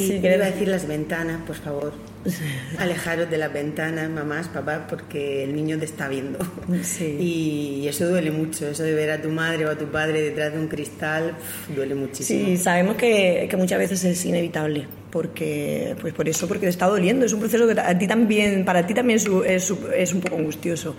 Y 0.00 0.02
Sí, 0.06 0.12
sí, 0.16 0.20
que- 0.22 0.34
iba 0.34 0.46
a 0.46 0.50
decir 0.50 0.68
las 0.68 0.86
ventanas, 0.86 1.42
por 1.46 1.56
favor. 1.56 1.92
Alejaros 2.78 3.30
de 3.30 3.38
las 3.38 3.52
ventanas, 3.52 4.10
mamás, 4.10 4.48
papás, 4.48 4.80
porque 4.88 5.44
el 5.44 5.54
niño 5.54 5.78
te 5.78 5.84
está 5.84 6.08
viendo. 6.08 6.38
Sí. 6.82 7.16
Y 7.30 7.88
eso 7.88 8.08
duele 8.08 8.30
mucho, 8.30 8.68
eso 8.68 8.82
de 8.82 8.94
ver 8.94 9.10
a 9.10 9.22
tu 9.22 9.30
madre 9.30 9.66
o 9.66 9.70
a 9.70 9.76
tu 9.76 9.86
padre 9.86 10.20
detrás 10.20 10.52
de 10.52 10.58
un 10.58 10.68
cristal, 10.68 11.34
duele 11.74 11.94
muchísimo. 11.94 12.46
Sí, 12.46 12.56
sabemos 12.56 12.96
que, 12.96 13.46
que 13.48 13.56
muchas 13.56 13.78
veces 13.78 14.04
es 14.04 14.24
inevitable, 14.26 14.86
porque, 15.10 15.96
pues 16.00 16.12
por 16.12 16.28
eso, 16.28 16.46
porque 16.46 16.66
te 16.66 16.70
está 16.70 16.86
doliendo. 16.86 17.24
Es 17.24 17.32
un 17.32 17.40
proceso 17.40 17.66
que 17.66 17.80
a 17.80 17.96
ti 17.98 18.06
también, 18.06 18.64
para 18.64 18.86
ti 18.86 18.94
también 18.94 19.16
es, 19.18 19.26
es, 19.46 19.72
es 19.94 20.12
un 20.12 20.20
poco 20.20 20.36
angustioso. 20.36 20.94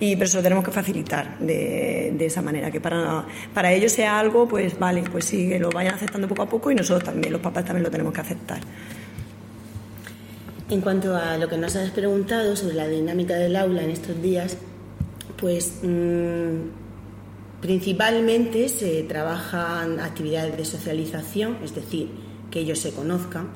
Y 0.00 0.16
pero 0.16 0.26
eso 0.26 0.38
lo 0.38 0.42
tenemos 0.42 0.64
que 0.64 0.70
facilitar 0.70 1.38
de, 1.38 2.12
de 2.16 2.26
esa 2.26 2.42
manera, 2.42 2.70
que 2.70 2.80
para, 2.80 3.24
para 3.54 3.72
ellos 3.72 3.92
sea 3.92 4.18
algo, 4.18 4.48
pues 4.48 4.78
vale, 4.78 5.04
pues 5.10 5.26
sí, 5.26 5.48
que 5.48 5.58
lo 5.58 5.70
vayan 5.70 5.94
aceptando 5.94 6.26
poco 6.26 6.42
a 6.42 6.48
poco 6.48 6.70
y 6.70 6.74
nosotros 6.74 7.04
también, 7.04 7.32
los 7.32 7.40
papás 7.40 7.64
también 7.64 7.84
lo 7.84 7.90
tenemos 7.90 8.12
que 8.12 8.20
aceptar. 8.20 8.60
En 10.72 10.80
cuanto 10.80 11.14
a 11.14 11.36
lo 11.36 11.50
que 11.50 11.58
nos 11.58 11.76
has 11.76 11.90
preguntado 11.90 12.56
sobre 12.56 12.76
la 12.76 12.88
dinámica 12.88 13.34
del 13.34 13.56
aula 13.56 13.82
en 13.82 13.90
estos 13.90 14.22
días, 14.22 14.56
pues 15.36 15.80
mm, 15.82 17.60
principalmente 17.60 18.70
se 18.70 19.02
trabajan 19.02 20.00
actividades 20.00 20.56
de 20.56 20.64
socialización, 20.64 21.58
es 21.62 21.74
decir, 21.74 22.08
que 22.50 22.60
ellos 22.60 22.78
se 22.78 22.90
conozcan, 22.92 23.50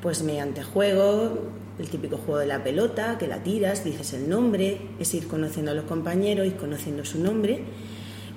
pues 0.00 0.22
mediante 0.22 0.62
juegos, 0.62 1.32
el 1.80 1.88
típico 1.88 2.16
juego 2.16 2.38
de 2.38 2.46
la 2.46 2.62
pelota, 2.62 3.18
que 3.18 3.26
la 3.26 3.42
tiras, 3.42 3.82
dices 3.82 4.12
el 4.12 4.28
nombre, 4.28 4.82
es 5.00 5.12
ir 5.14 5.26
conociendo 5.26 5.72
a 5.72 5.74
los 5.74 5.86
compañeros, 5.86 6.46
ir 6.46 6.54
conociendo 6.54 7.04
su 7.04 7.18
nombre. 7.18 7.64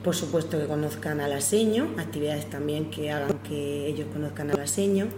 Por 0.04 0.16
supuesto 0.16 0.58
que 0.58 0.66
conozcan 0.66 1.22
al 1.22 1.34
aseño, 1.34 1.90
actividades 2.00 2.50
también 2.50 2.90
que 2.90 3.12
hagan 3.12 3.38
que 3.48 3.86
ellos 3.86 4.08
conozcan 4.12 4.50
al 4.50 4.62
aseño, 4.62 5.10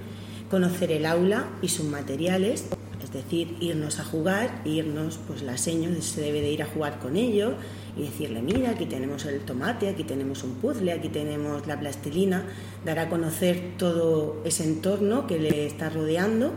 conocer 0.51 0.91
el 0.91 1.05
aula 1.05 1.45
y 1.61 1.69
sus 1.69 1.85
materiales, 1.85 2.65
es 3.07 3.13
decir, 3.13 3.55
irnos 3.61 4.01
a 4.01 4.03
jugar, 4.03 4.61
irnos, 4.65 5.17
pues 5.27 5.41
la 5.41 5.53
aseño 5.53 5.89
se 6.01 6.19
debe 6.19 6.41
de 6.41 6.51
ir 6.51 6.61
a 6.61 6.65
jugar 6.65 6.99
con 6.99 7.15
ellos 7.15 7.53
y 7.95 8.01
decirle, 8.01 8.41
mira, 8.41 8.71
aquí 8.71 8.85
tenemos 8.85 9.23
el 9.25 9.39
tomate, 9.39 9.87
aquí 9.87 10.03
tenemos 10.03 10.43
un 10.43 10.55
puzzle, 10.55 10.91
aquí 10.91 11.07
tenemos 11.07 11.65
la 11.67 11.79
plastilina, 11.79 12.43
dar 12.83 12.99
a 12.99 13.07
conocer 13.07 13.75
todo 13.77 14.41
ese 14.43 14.65
entorno 14.65 15.25
que 15.25 15.39
le 15.39 15.65
está 15.65 15.89
rodeando 15.89 16.51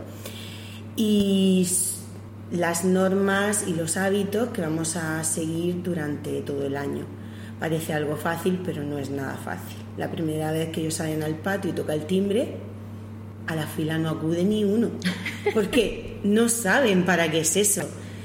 y 0.97 1.65
las 2.51 2.83
normas 2.83 3.63
y 3.65 3.73
los 3.73 3.95
hábitos 3.95 4.49
que 4.49 4.61
vamos 4.61 4.97
a 4.97 5.23
seguir 5.23 5.81
durante 5.81 6.41
todo 6.41 6.65
el 6.65 6.75
año. 6.75 7.05
Parece 7.61 7.93
algo 7.93 8.17
fácil, 8.17 8.59
pero 8.65 8.83
no 8.83 8.97
es 8.97 9.09
nada 9.09 9.37
fácil. 9.37 9.77
La 9.97 10.11
primera 10.11 10.51
vez 10.51 10.69
que 10.69 10.81
ellos 10.81 10.95
salen 10.95 11.23
al 11.23 11.35
patio 11.35 11.71
y 11.71 11.73
toca 11.73 11.93
el 11.93 12.05
timbre, 12.07 12.57
a 13.47 13.55
la 13.55 13.67
fila 13.67 13.97
no 13.97 14.09
acude 14.09 14.43
ni 14.43 14.65
uno, 14.65 14.89
porque 15.53 16.10
no 16.23 16.49
saben 16.49 17.05
para 17.05 17.29
qué 17.29 17.41
es 17.41 17.55
eso. 17.55 17.81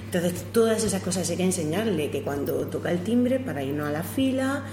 Entonces, 0.07 0.45
todas 0.53 0.85
esas 0.85 1.03
cosas 1.03 1.29
hay 1.31 1.37
que 1.37 1.45
enseñarle, 1.45 2.11
que 2.11 2.23
cuando 2.23 2.67
toca 2.69 2.91
el 2.91 3.03
timbre, 3.03 3.41
para 3.41 3.63
irnos 3.63 3.89
a 3.89 3.93
la 3.93 4.03
fila, 4.03 4.65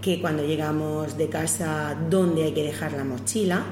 que 0.00 0.20
cuando 0.20 0.44
llegamos 0.44 1.18
de 1.18 1.28
casa, 1.28 1.96
dónde 2.08 2.44
hay 2.44 2.52
que 2.52 2.62
dejar 2.62 2.92
la 2.92 3.04
mochila, 3.04 3.64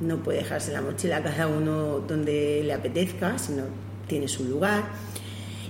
no 0.00 0.22
puede 0.22 0.38
dejarse 0.38 0.72
la 0.72 0.80
mochila 0.80 1.22
cada 1.22 1.48
uno 1.48 2.00
donde 2.00 2.62
le 2.64 2.72
apetezca, 2.72 3.38
sino 3.38 3.64
tiene 4.06 4.28
su 4.28 4.44
lugar. 4.44 4.84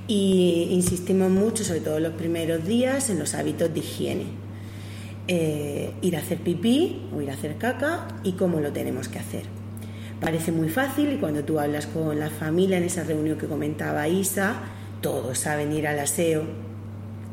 Y 0.08 0.68
insistimos 0.70 1.30
mucho, 1.30 1.64
sobre 1.64 1.80
todo 1.80 2.00
los 2.00 2.12
primeros 2.12 2.64
días, 2.66 3.08
en 3.08 3.18
los 3.18 3.34
hábitos 3.34 3.72
de 3.72 3.80
higiene. 3.80 4.26
Eh, 5.28 5.92
ir 6.02 6.16
a 6.16 6.18
hacer 6.18 6.38
pipí 6.38 7.08
o 7.16 7.22
ir 7.22 7.30
a 7.30 7.34
hacer 7.34 7.56
caca 7.56 8.08
y 8.24 8.32
cómo 8.32 8.60
lo 8.60 8.72
tenemos 8.72 9.08
que 9.08 9.18
hacer. 9.20 9.61
Parece 10.22 10.52
muy 10.52 10.68
fácil 10.68 11.12
y 11.12 11.16
cuando 11.16 11.42
tú 11.42 11.58
hablas 11.58 11.88
con 11.88 12.20
la 12.20 12.30
familia 12.30 12.76
en 12.76 12.84
esa 12.84 13.02
reunión 13.02 13.36
que 13.36 13.48
comentaba 13.48 14.06
Isa, 14.06 14.54
todos 15.00 15.36
saben 15.36 15.72
ir 15.72 15.88
al 15.88 15.98
aseo 15.98 16.44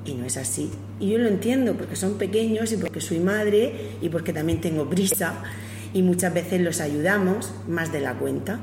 y 0.05 0.15
no 0.15 0.25
es 0.25 0.37
así. 0.37 0.71
Y 0.99 1.11
yo 1.11 1.19
lo 1.19 1.27
entiendo 1.27 1.75
porque 1.75 1.95
son 1.95 2.17
pequeños 2.17 2.71
y 2.71 2.77
porque 2.77 2.99
soy 2.99 3.19
madre 3.19 3.91
y 4.01 4.09
porque 4.09 4.33
también 4.33 4.59
tengo 4.59 4.89
prisa 4.89 5.35
y 5.93 6.01
muchas 6.01 6.33
veces 6.33 6.61
los 6.61 6.81
ayudamos 6.81 7.53
más 7.67 7.91
de 7.91 8.01
la 8.01 8.15
cuenta. 8.15 8.59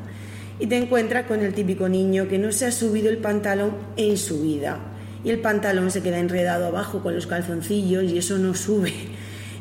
Y 0.59 0.67
te 0.67 0.77
encuentras 0.77 1.27
con 1.27 1.39
el 1.39 1.55
típico 1.55 1.89
niño 1.89 2.27
que 2.27 2.39
no 2.39 2.51
se 2.51 2.67
ha 2.67 2.73
subido 2.73 3.11
el 3.11 3.19
pantalón 3.19 3.77
en 3.97 4.17
su 4.17 4.43
vida 4.43 4.81
y 5.23 5.31
el 5.31 5.39
pantalón 5.39 5.93
se 5.93 6.03
queda 6.03 6.19
enredado 6.19 6.67
abajo 6.67 7.01
con 7.01 7.15
los 7.15 7.29
calzoncillos 7.29 8.03
y 8.03 8.19
eso 8.19 8.39
no 8.39 8.55
sube. 8.55 8.93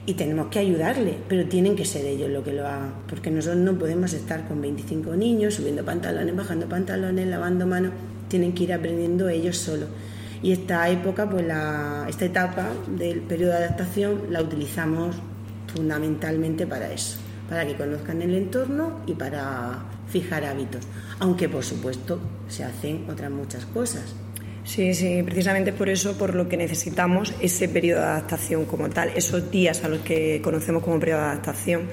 Y 0.08 0.14
tenemos 0.14 0.48
que 0.48 0.60
ayudarle, 0.60 1.18
pero 1.28 1.48
tienen 1.48 1.76
que 1.76 1.84
ser 1.84 2.06
ellos 2.06 2.30
los 2.30 2.44
que 2.44 2.54
lo 2.54 2.68
hagan, 2.68 2.94
porque 3.08 3.32
nosotros 3.32 3.62
no 3.62 3.78
podemos 3.78 4.14
estar 4.14 4.48
con 4.48 4.62
25 4.62 5.16
niños 5.16 5.56
subiendo 5.56 5.84
pantalones, 5.84 6.36
bajando 6.36 6.68
pantalones, 6.68 7.28
lavando 7.28 7.66
manos, 7.66 7.92
tienen 8.28 8.54
que 8.54 8.66
ir 8.66 8.74
aprendiendo 8.74 9.30
ellos 9.30 9.58
solos. 9.58 9.90
Y 10.44 10.52
esta 10.52 10.88
época, 10.90 11.28
pues 11.28 11.46
la, 11.48 12.06
esta 12.08 12.26
etapa 12.26 12.68
del 12.88 13.22
periodo 13.22 13.54
de 13.54 13.58
adaptación 13.58 14.22
la 14.30 14.44
utilizamos 14.44 15.16
fundamentalmente 15.74 16.68
para 16.68 16.92
eso, 16.92 17.18
para 17.50 17.66
que 17.66 17.76
conozcan 17.76 18.22
el 18.22 18.36
entorno 18.36 19.00
y 19.08 19.14
para 19.14 19.86
fijar 20.08 20.46
hábitos, 20.46 20.84
aunque 21.20 21.50
por 21.50 21.64
supuesto 21.64 22.20
se 22.48 22.64
hacen 22.64 23.06
otras 23.10 23.32
muchas 23.32 23.66
cosas. 23.66 24.04
Sí, 24.66 24.96
sí, 24.96 25.22
precisamente 25.22 25.74
por 25.74 25.90
eso, 25.90 26.18
por 26.18 26.34
lo 26.34 26.50
que 26.50 26.58
necesitamos 26.58 27.36
ese 27.40 27.70
periodo 27.70 28.02
de 28.02 28.08
adaptación 28.08 28.66
como 28.66 28.90
tal, 28.90 29.12
esos 29.16 29.52
días 29.52 29.84
a 29.84 29.90
los 29.90 30.00
que 30.00 30.42
conocemos 30.44 30.84
como 30.84 31.00
periodo 31.00 31.22
de 31.22 31.26
adaptación, 31.28 31.84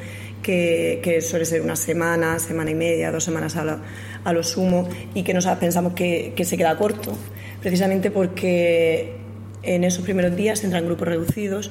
que, 0.42 1.20
suele 1.20 1.44
ser 1.44 1.60
una 1.60 1.76
semana, 1.76 2.38
semana 2.38 2.70
y 2.70 2.74
media, 2.74 3.12
dos 3.12 3.24
semanas 3.24 3.56
a 3.56 3.64
lo, 3.64 3.78
a 4.24 4.32
lo 4.32 4.42
sumo, 4.42 4.88
y 5.14 5.22
que 5.22 5.34
nosotros 5.34 5.60
pensamos 5.60 5.92
que, 5.92 6.34
se 6.42 6.56
queda 6.56 6.74
corto, 6.78 7.12
precisamente 7.60 8.10
porque 8.10 9.16
en 9.62 9.84
esos 9.84 10.02
primeros 10.02 10.34
días 10.34 10.64
entran 10.64 10.86
grupos 10.86 11.06
reducidos. 11.06 11.70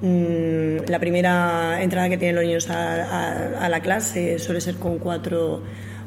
Mm, 0.00 0.88
La 0.88 1.00
primera 1.00 1.82
entrada 1.82 2.08
que 2.08 2.16
tienen 2.16 2.36
los 2.36 2.44
niños 2.44 2.70
a 2.70 3.68
la 3.68 3.80
clase 3.80 4.38
suele 4.38 4.60
ser 4.60 4.76
con 4.76 5.00
cuatro 5.00 5.60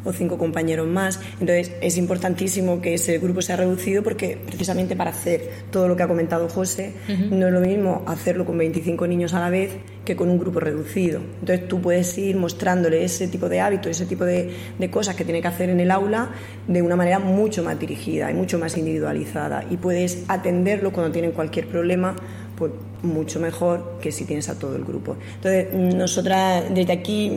o 0.04 0.14
cinco 0.14 0.38
compañeros 0.38 0.88
más. 0.88 1.20
Entonces 1.40 1.72
es 1.82 1.98
importantísimo 1.98 2.82
que 2.82 2.96
ese 2.96 3.18
grupo 3.20 3.42
sea 3.42 3.56
reducido 3.56 4.04
porque 4.04 4.38
precisamente 4.46 4.96
para 4.96 5.12
hacer 5.12 5.50
todo 5.72 5.88
lo 5.88 5.96
que 5.96 6.04
ha 6.04 6.08
comentado 6.08 6.50
José, 6.50 6.94
no 7.30 7.48
es 7.48 7.54
lo 7.54 7.60
mismo 7.60 8.04
hacerlo 8.06 8.46
con 8.46 8.58
25 8.58 9.08
niños 9.08 9.34
a 9.34 9.40
la 9.40 9.50
vez 9.50 9.72
que 10.06 10.16
con 10.16 10.30
un 10.30 10.38
grupo 10.38 10.60
reducido. 10.60 11.22
Entonces 11.40 11.68
tú 11.68 11.82
puedes 11.82 12.18
ir 12.18 12.36
mostrándole 12.36 13.04
ese 13.04 13.28
tipo 13.28 13.48
de 13.48 13.62
hábitos, 13.62 13.92
ese 13.92 14.06
tipo 14.06 14.26
de, 14.26 14.52
de 14.78 14.92
cosas 14.92 15.16
que 15.16 15.24
tiene 15.24 15.42
que 15.42 15.48
hacer 15.48 15.70
en 15.70 15.80
el 15.80 15.92
aula 15.92 16.32
de 16.68 16.82
una 16.82 16.96
manera 16.96 17.20
mucho 17.20 17.64
más 17.64 17.80
dirigida 17.80 18.30
y 18.32 18.34
mucho 18.34 18.60
más 18.60 18.78
individualizada 18.78 19.64
y 19.70 19.78
puedes 19.78 20.24
atenderlo 20.28 20.92
cuando 20.92 21.12
tienen 21.12 21.32
cualquier 21.32 21.68
problema 21.68 22.16
pues 22.58 22.72
mucho 23.02 23.40
mejor 23.40 23.98
que 24.02 24.12
si 24.12 24.26
tienes 24.26 24.50
a 24.50 24.58
todo 24.58 24.76
el 24.76 24.84
grupo. 24.84 25.18
Entonces, 25.36 25.74
nosotras 25.74 26.64
desde 26.74 26.94
aquí, 26.94 27.32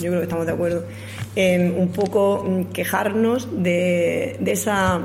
yo 0.00 0.08
creo 0.08 0.18
que 0.18 0.22
estamos 0.24 0.46
de 0.46 0.52
acuerdo, 0.52 0.84
en 1.36 1.78
un 1.78 1.88
poco 1.88 2.44
mm, 2.46 2.64
quejarnos 2.72 3.48
de, 3.62 4.36
de 4.40 4.52
esa 4.52 5.00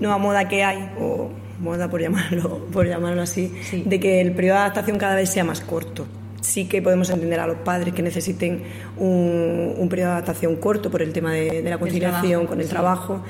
nueva 0.00 0.18
moda 0.18 0.48
que 0.48 0.64
hay, 0.64 0.90
o 1.00 1.30
moda 1.60 1.88
por 1.88 2.00
llamarlo, 2.00 2.66
por 2.72 2.86
llamarlo 2.86 3.22
así, 3.22 3.52
Sí. 3.70 3.82
de 3.86 4.00
que 4.00 4.20
el 4.20 4.32
periodo 4.32 4.56
de 4.56 4.60
adaptación 4.62 4.98
cada 4.98 5.14
vez 5.14 5.30
sea 5.30 5.44
más 5.44 5.60
corto. 5.60 6.06
Sí 6.40 6.64
que 6.66 6.82
podemos 6.82 7.08
entender 7.10 7.38
a 7.38 7.46
los 7.46 7.58
padres 7.58 7.94
que 7.94 8.02
necesiten 8.02 8.64
un, 8.96 9.74
un 9.78 9.88
periodo 9.88 10.08
de 10.10 10.14
adaptación 10.16 10.56
corto 10.56 10.90
por 10.90 11.00
el 11.00 11.12
tema 11.12 11.32
de, 11.34 11.62
de 11.62 11.70
la 11.70 11.78
conciliación 11.78 12.20
trabajo, 12.30 12.48
con 12.48 12.58
el 12.60 12.64
sí. 12.66 12.70
trabajo, 12.70 13.20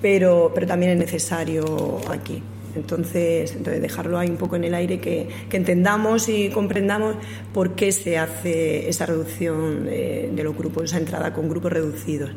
pero, 0.00 0.52
pero 0.54 0.66
también 0.66 0.92
es 0.92 0.98
necesario 0.98 1.98
aquí. 2.10 2.42
Entonces, 2.74 3.52
entonces 3.52 3.82
dejarlo 3.82 4.18
ahí 4.18 4.28
un 4.28 4.36
poco 4.36 4.56
en 4.56 4.64
el 4.64 4.74
aire, 4.74 4.98
que, 4.98 5.28
que 5.48 5.56
entendamos 5.56 6.28
y 6.28 6.48
comprendamos 6.48 7.16
por 7.52 7.74
qué 7.74 7.92
se 7.92 8.18
hace 8.18 8.88
esa 8.88 9.06
reducción 9.06 9.84
de, 9.84 10.40
los 10.42 10.56
grupos, 10.56 10.84
esa 10.84 10.98
entrada 10.98 11.32
con 11.32 11.48
grupos 11.48 11.72
reducidos. 11.72 12.30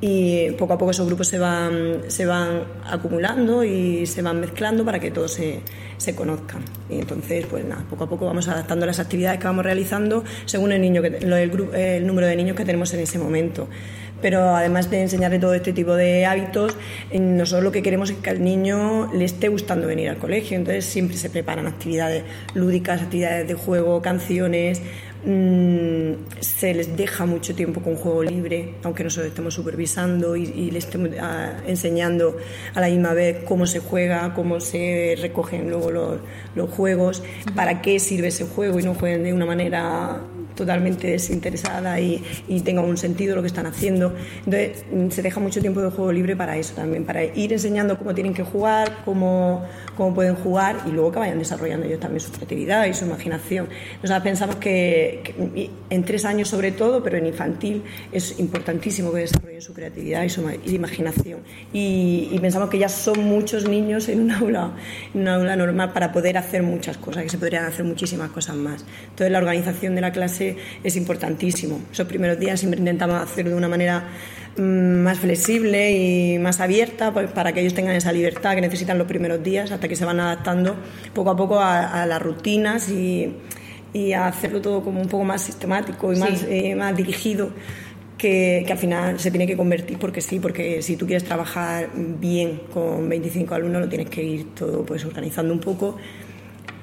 Y 0.00 0.52
poco 0.52 0.74
a 0.74 0.78
poco 0.78 0.92
esos 0.92 1.06
grupos 1.06 1.26
se 1.26 1.40
van, 1.40 2.02
se 2.06 2.24
van 2.24 2.62
acumulando 2.84 3.64
y 3.64 4.06
se 4.06 4.22
van 4.22 4.38
mezclando 4.38 4.84
para 4.84 5.00
que 5.00 5.10
todos 5.10 5.32
se, 5.32 5.58
se 5.96 6.14
conozcan. 6.14 6.62
Y 6.88 7.00
entonces, 7.00 7.46
pues 7.46 7.64
nada, 7.64 7.84
poco 7.90 8.04
a 8.04 8.08
poco 8.08 8.26
vamos 8.26 8.46
adaptando 8.46 8.86
las 8.86 9.00
actividades 9.00 9.40
que 9.40 9.46
vamos 9.46 9.64
realizando 9.64 10.22
según 10.44 10.70
el, 10.70 10.80
niño 10.82 11.02
que, 11.02 11.08
el, 11.08 11.52
gru- 11.52 11.74
el 11.74 12.06
número 12.06 12.28
de 12.28 12.36
niños 12.36 12.56
que 12.56 12.64
tenemos 12.64 12.94
en 12.94 13.00
ese 13.00 13.18
momento. 13.18 13.66
Pero 14.20 14.56
además 14.56 14.90
de 14.90 15.02
enseñarle 15.02 15.38
todo 15.38 15.54
este 15.54 15.72
tipo 15.72 15.94
de 15.94 16.26
hábitos, 16.26 16.76
nosotros 17.12 17.64
lo 17.64 17.72
que 17.72 17.82
queremos 17.82 18.10
es 18.10 18.16
que 18.16 18.30
al 18.30 18.42
niño 18.42 19.10
le 19.12 19.24
esté 19.24 19.48
gustando 19.48 19.86
venir 19.86 20.08
al 20.08 20.18
colegio. 20.18 20.56
Entonces 20.56 20.84
siempre 20.84 21.16
se 21.16 21.30
preparan 21.30 21.66
actividades 21.66 22.24
lúdicas, 22.54 23.02
actividades 23.02 23.46
de 23.46 23.54
juego, 23.54 24.02
canciones. 24.02 24.80
mm, 25.24 26.12
se 26.40 26.74
les 26.74 26.96
deja 26.96 27.26
mucho 27.26 27.54
tiempo 27.54 27.80
con 27.80 27.96
juego 27.96 28.22
libre, 28.22 28.74
aunque 28.84 29.02
nosotros 29.04 29.28
estemos 29.28 29.54
supervisando 29.54 30.36
y, 30.36 30.44
y 30.44 30.70
les 30.70 30.84
estemos 30.84 31.10
ah, 31.20 31.52
enseñando 31.66 32.36
a 32.74 32.80
la 32.80 32.88
misma 32.88 33.14
vez 33.14 33.38
cómo 33.44 33.66
se 33.66 33.80
juega, 33.80 34.32
cómo 34.34 34.60
se 34.60 35.16
recogen 35.20 35.70
luego 35.70 36.18
los 36.54 36.70
juegos, 36.70 37.22
para 37.54 37.82
qué 37.82 37.98
sirve 37.98 38.28
ese 38.28 38.44
juego 38.44 38.78
y 38.78 38.84
no 38.84 38.94
jueguen 38.94 39.24
de 39.24 39.32
una 39.32 39.46
manera 39.46 40.20
totalmente 40.58 41.06
desinteresada 41.06 42.00
y, 42.00 42.22
y 42.48 42.60
tenga 42.60 42.82
un 42.82 42.96
sentido 42.96 43.36
lo 43.36 43.42
que 43.42 43.48
están 43.48 43.66
haciendo. 43.66 44.12
Entonces, 44.44 44.84
mm, 44.92 45.10
se 45.10 45.22
deja 45.22 45.40
mucho 45.40 45.60
tiempo 45.60 45.80
de 45.80 45.90
juego 45.90 46.12
libre 46.12 46.36
para 46.36 46.56
eso 46.56 46.74
también, 46.74 47.04
para 47.04 47.24
ir 47.24 47.52
enseñando 47.52 47.96
cómo 47.96 48.14
tienen 48.14 48.34
que 48.34 48.42
jugar, 48.42 48.98
cómo, 49.04 49.64
cómo 49.96 50.14
pueden 50.14 50.34
jugar 50.34 50.76
y 50.86 50.90
luego 50.90 51.12
que 51.12 51.20
vayan 51.20 51.38
desarrollando 51.38 51.86
ellos 51.86 52.00
también 52.00 52.20
su 52.20 52.32
creatividad 52.32 52.86
y 52.86 52.94
su 52.94 53.04
imaginación. 53.04 53.68
Nosotros 54.02 54.22
pensamos 54.22 54.56
que, 54.56 55.22
que 55.24 55.70
en 55.90 56.04
tres 56.04 56.24
años 56.24 56.48
sobre 56.48 56.72
todo, 56.72 57.02
pero 57.02 57.16
en 57.16 57.26
infantil 57.26 57.82
es 58.12 58.38
importantísimo 58.38 59.12
que 59.12 59.20
desarrollen 59.20 59.62
su 59.62 59.72
creatividad 59.72 60.24
y 60.24 60.30
su 60.30 60.42
imaginación. 60.66 61.40
Y, 61.72 62.28
y, 62.32 62.38
pensamos 62.40 62.68
que 62.68 62.78
ya 62.78 62.88
son 62.88 63.24
muchos 63.24 63.68
niños 63.68 64.08
en 64.08 64.20
un 64.20 64.30
aula, 64.32 64.72
en 65.14 65.28
aula 65.28 65.56
normal 65.56 65.92
para 65.92 66.12
poder 66.12 66.36
hacer 66.36 66.62
muchas 66.62 66.96
cosas, 66.96 67.22
que 67.22 67.28
se 67.28 67.38
podrían 67.38 67.64
hacer 67.64 67.84
muchísimas 67.84 68.30
cosas 68.30 68.56
más. 68.56 68.84
Entonces 69.10 69.30
la 69.30 69.38
organización 69.38 69.94
de 69.94 70.00
la 70.00 70.12
clase 70.12 70.47
es 70.82 70.96
importantísimo. 70.96 71.80
Esos 71.92 72.06
primeros 72.06 72.38
días 72.38 72.60
siempre 72.60 72.78
intentamos 72.78 73.20
hacerlo 73.20 73.50
de 73.52 73.56
una 73.56 73.68
manera 73.68 74.08
mm, 74.56 74.60
más 75.02 75.18
flexible 75.18 75.92
y 75.92 76.38
más 76.38 76.60
abierta 76.60 77.12
pues, 77.12 77.30
para 77.30 77.52
que 77.52 77.60
ellos 77.60 77.74
tengan 77.74 77.94
esa 77.96 78.12
libertad 78.12 78.54
que 78.54 78.60
necesitan 78.60 78.98
los 78.98 79.06
primeros 79.06 79.42
días 79.42 79.70
hasta 79.70 79.88
que 79.88 79.96
se 79.96 80.04
van 80.04 80.20
adaptando 80.20 80.76
poco 81.14 81.30
a 81.30 81.36
poco 81.36 81.60
a, 81.60 82.02
a 82.02 82.06
las 82.06 82.20
rutinas 82.22 82.88
y, 82.88 83.32
y, 83.92 84.12
a 84.12 84.26
hacerlo 84.26 84.60
todo 84.60 84.82
como 84.82 85.00
un 85.00 85.08
poco 85.08 85.24
más 85.24 85.42
sistemático 85.42 86.12
y 86.12 86.16
Sí. 86.16 86.20
más, 86.20 86.46
eh, 86.48 86.74
más 86.74 86.96
dirigido 86.96 87.50
que, 88.18 88.64
que 88.66 88.72
al 88.72 88.78
final 88.78 89.18
se 89.20 89.30
tiene 89.30 89.46
que 89.46 89.56
convertir 89.56 89.96
porque 89.96 90.20
sí, 90.20 90.40
porque 90.40 90.82
si 90.82 90.96
tú 90.96 91.06
quieres 91.06 91.22
trabajar 91.24 91.88
bien 91.94 92.62
con 92.74 93.08
25 93.08 93.54
alumnos 93.54 93.82
lo 93.82 93.88
tienes 93.88 94.10
que 94.10 94.22
ir 94.22 94.54
todo 94.54 94.84
pues 94.84 95.04
organizando 95.04 95.52
un 95.54 95.60
poco 95.60 95.96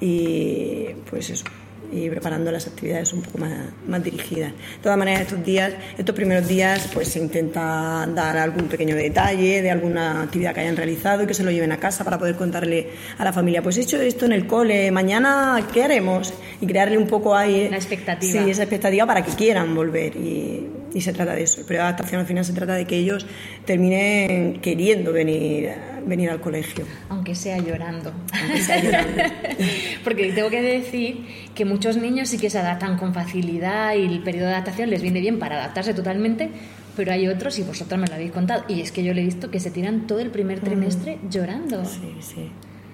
y 0.00 0.86
pues 1.10 1.30
eso 1.30 1.44
y 1.92 2.08
preparando 2.10 2.50
las 2.50 2.66
actividades 2.66 3.12
un 3.12 3.22
poco 3.22 3.38
más, 3.38 3.52
más 3.86 4.02
dirigidas. 4.02 4.52
De 4.52 4.82
todas 4.82 4.98
maneras, 4.98 5.22
estos 5.22 5.44
días, 5.44 5.72
estos 5.96 6.14
primeros 6.14 6.46
días, 6.46 6.88
pues 6.92 7.08
se 7.08 7.18
intenta 7.18 8.06
dar 8.14 8.36
algún 8.36 8.68
pequeño 8.68 8.96
detalle 8.96 9.62
de 9.62 9.70
alguna 9.70 10.22
actividad 10.22 10.54
que 10.54 10.60
hayan 10.60 10.76
realizado 10.76 11.22
y 11.22 11.26
que 11.26 11.34
se 11.34 11.44
lo 11.44 11.50
lleven 11.50 11.72
a 11.72 11.78
casa 11.78 12.04
para 12.04 12.18
poder 12.18 12.36
contarle 12.36 12.88
a 13.18 13.24
la 13.24 13.32
familia, 13.32 13.62
pues 13.62 13.76
he 13.78 13.82
hecho 13.82 14.00
esto 14.00 14.26
en 14.26 14.32
el 14.32 14.46
cole, 14.46 14.90
mañana, 14.90 15.66
¿qué 15.72 15.84
haremos? 15.84 16.32
Y 16.60 16.66
crearle 16.66 16.98
un 16.98 17.06
poco 17.06 17.34
ahí... 17.34 17.68
La 17.68 17.76
expectativa. 17.76 18.44
Sí, 18.44 18.50
esa 18.50 18.62
expectativa 18.62 19.06
para 19.06 19.22
que 19.24 19.32
quieran 19.32 19.74
volver 19.74 20.16
y, 20.16 20.66
y 20.94 21.00
se 21.00 21.12
trata 21.12 21.34
de 21.34 21.42
eso. 21.42 21.64
Periodo 21.66 21.84
de 21.84 21.88
adaptación 21.88 22.20
al 22.20 22.26
final 22.26 22.44
se 22.44 22.52
trata 22.52 22.74
de 22.74 22.86
que 22.86 22.96
ellos 22.96 23.26
terminen 23.64 24.60
queriendo 24.60 25.12
venir, 25.12 25.70
venir 26.06 26.30
al 26.30 26.40
colegio. 26.40 26.84
Aunque 27.08 27.34
sea 27.34 27.58
llorando. 27.58 28.12
Aunque 28.32 28.62
sea 28.62 28.82
llorando. 28.82 29.22
Porque 30.04 30.32
tengo 30.32 30.48
que 30.48 30.62
decir 30.62 31.26
que 31.54 31.64
muchos 31.64 31.96
niños 31.96 32.28
sí 32.28 32.38
que 32.38 32.48
se 32.48 32.58
adaptan 32.58 32.96
con 32.96 33.12
facilidad 33.12 33.94
y 33.94 34.06
el 34.06 34.22
periodo 34.22 34.46
de 34.46 34.52
adaptación 34.52 34.88
les 34.88 35.02
viene 35.02 35.20
bien 35.20 35.38
para 35.38 35.56
adaptarse 35.56 35.92
totalmente, 35.92 36.50
pero 36.96 37.12
hay 37.12 37.28
otros, 37.28 37.58
y 37.58 37.62
vosotros 37.62 38.00
me 38.00 38.06
lo 38.06 38.14
habéis 38.14 38.32
contado, 38.32 38.64
y 38.68 38.80
es 38.80 38.90
que 38.90 39.04
yo 39.04 39.12
le 39.12 39.20
he 39.20 39.24
visto 39.24 39.50
que 39.50 39.60
se 39.60 39.70
tiran 39.70 40.06
todo 40.06 40.20
el 40.20 40.30
primer 40.30 40.60
trimestre 40.60 41.18
llorando. 41.28 41.84
Sí, 41.84 42.14
sí. 42.20 42.50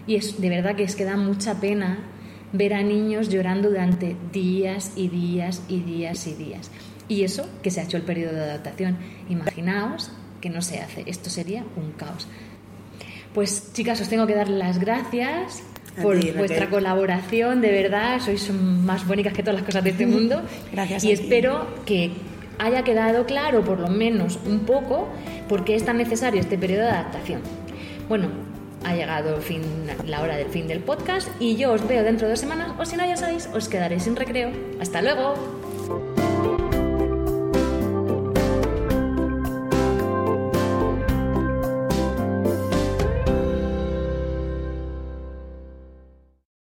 Y 0.06 0.16
es 0.16 0.40
de 0.40 0.48
verdad 0.48 0.74
que 0.74 0.82
es 0.82 0.96
que 0.96 1.04
da 1.04 1.16
mucha 1.16 1.60
pena 1.60 1.98
ver 2.52 2.74
a 2.74 2.82
niños 2.82 3.28
llorando 3.28 3.70
durante 3.70 4.16
días 4.32 4.92
y 4.96 5.08
días 5.08 5.62
y 5.68 5.80
días 5.80 6.26
y 6.26 6.34
días. 6.34 6.70
Y 7.08 7.24
eso 7.24 7.48
que 7.62 7.70
se 7.70 7.80
ha 7.80 7.84
hecho 7.84 7.96
el 7.96 8.02
periodo 8.02 8.34
de 8.34 8.42
adaptación. 8.42 8.96
Imaginaos 9.28 10.10
que 10.40 10.50
no 10.50 10.62
se 10.62 10.80
hace. 10.80 11.04
Esto 11.06 11.30
sería 11.30 11.64
un 11.76 11.92
caos. 11.92 12.26
Pues 13.34 13.72
chicas, 13.72 14.00
os 14.00 14.08
tengo 14.08 14.26
que 14.26 14.34
dar 14.34 14.48
las 14.48 14.78
gracias 14.78 15.62
por 16.00 16.18
ti, 16.18 16.30
vuestra 16.30 16.68
colaboración, 16.70 17.60
de 17.60 17.70
verdad, 17.70 18.20
sois 18.20 18.50
más 18.50 19.06
bonitas 19.06 19.32
que 19.32 19.42
todas 19.42 19.56
las 19.56 19.64
cosas 19.64 19.84
de 19.84 19.90
este 19.90 20.06
mundo. 20.06 20.42
Gracias 20.72 21.04
Y 21.04 21.12
espero 21.12 21.66
que 21.84 22.12
haya 22.58 22.82
quedado 22.82 23.26
claro, 23.26 23.62
por 23.62 23.78
lo 23.78 23.88
menos 23.88 24.38
un 24.46 24.60
poco, 24.60 25.08
por 25.48 25.64
qué 25.64 25.74
es 25.74 25.84
tan 25.84 25.98
necesario 25.98 26.40
este 26.40 26.56
periodo 26.56 26.84
de 26.84 26.90
adaptación. 26.90 27.40
Bueno, 28.08 28.28
ha 28.84 28.94
llegado 28.94 29.36
el 29.36 29.42
fin, 29.42 29.62
la 30.06 30.22
hora 30.22 30.36
del 30.36 30.48
fin 30.48 30.66
del 30.66 30.80
podcast 30.80 31.28
y 31.40 31.56
yo 31.56 31.72
os 31.72 31.86
veo 31.86 32.02
dentro 32.02 32.26
de 32.26 32.32
dos 32.32 32.40
semanas, 32.40 32.72
o 32.78 32.84
si 32.84 32.96
no, 32.96 33.04
ya 33.04 33.16
sabéis, 33.16 33.48
os 33.52 33.68
quedaréis 33.68 34.04
sin 34.04 34.16
recreo. 34.16 34.50
¡Hasta 34.80 35.02
luego! 35.02 35.34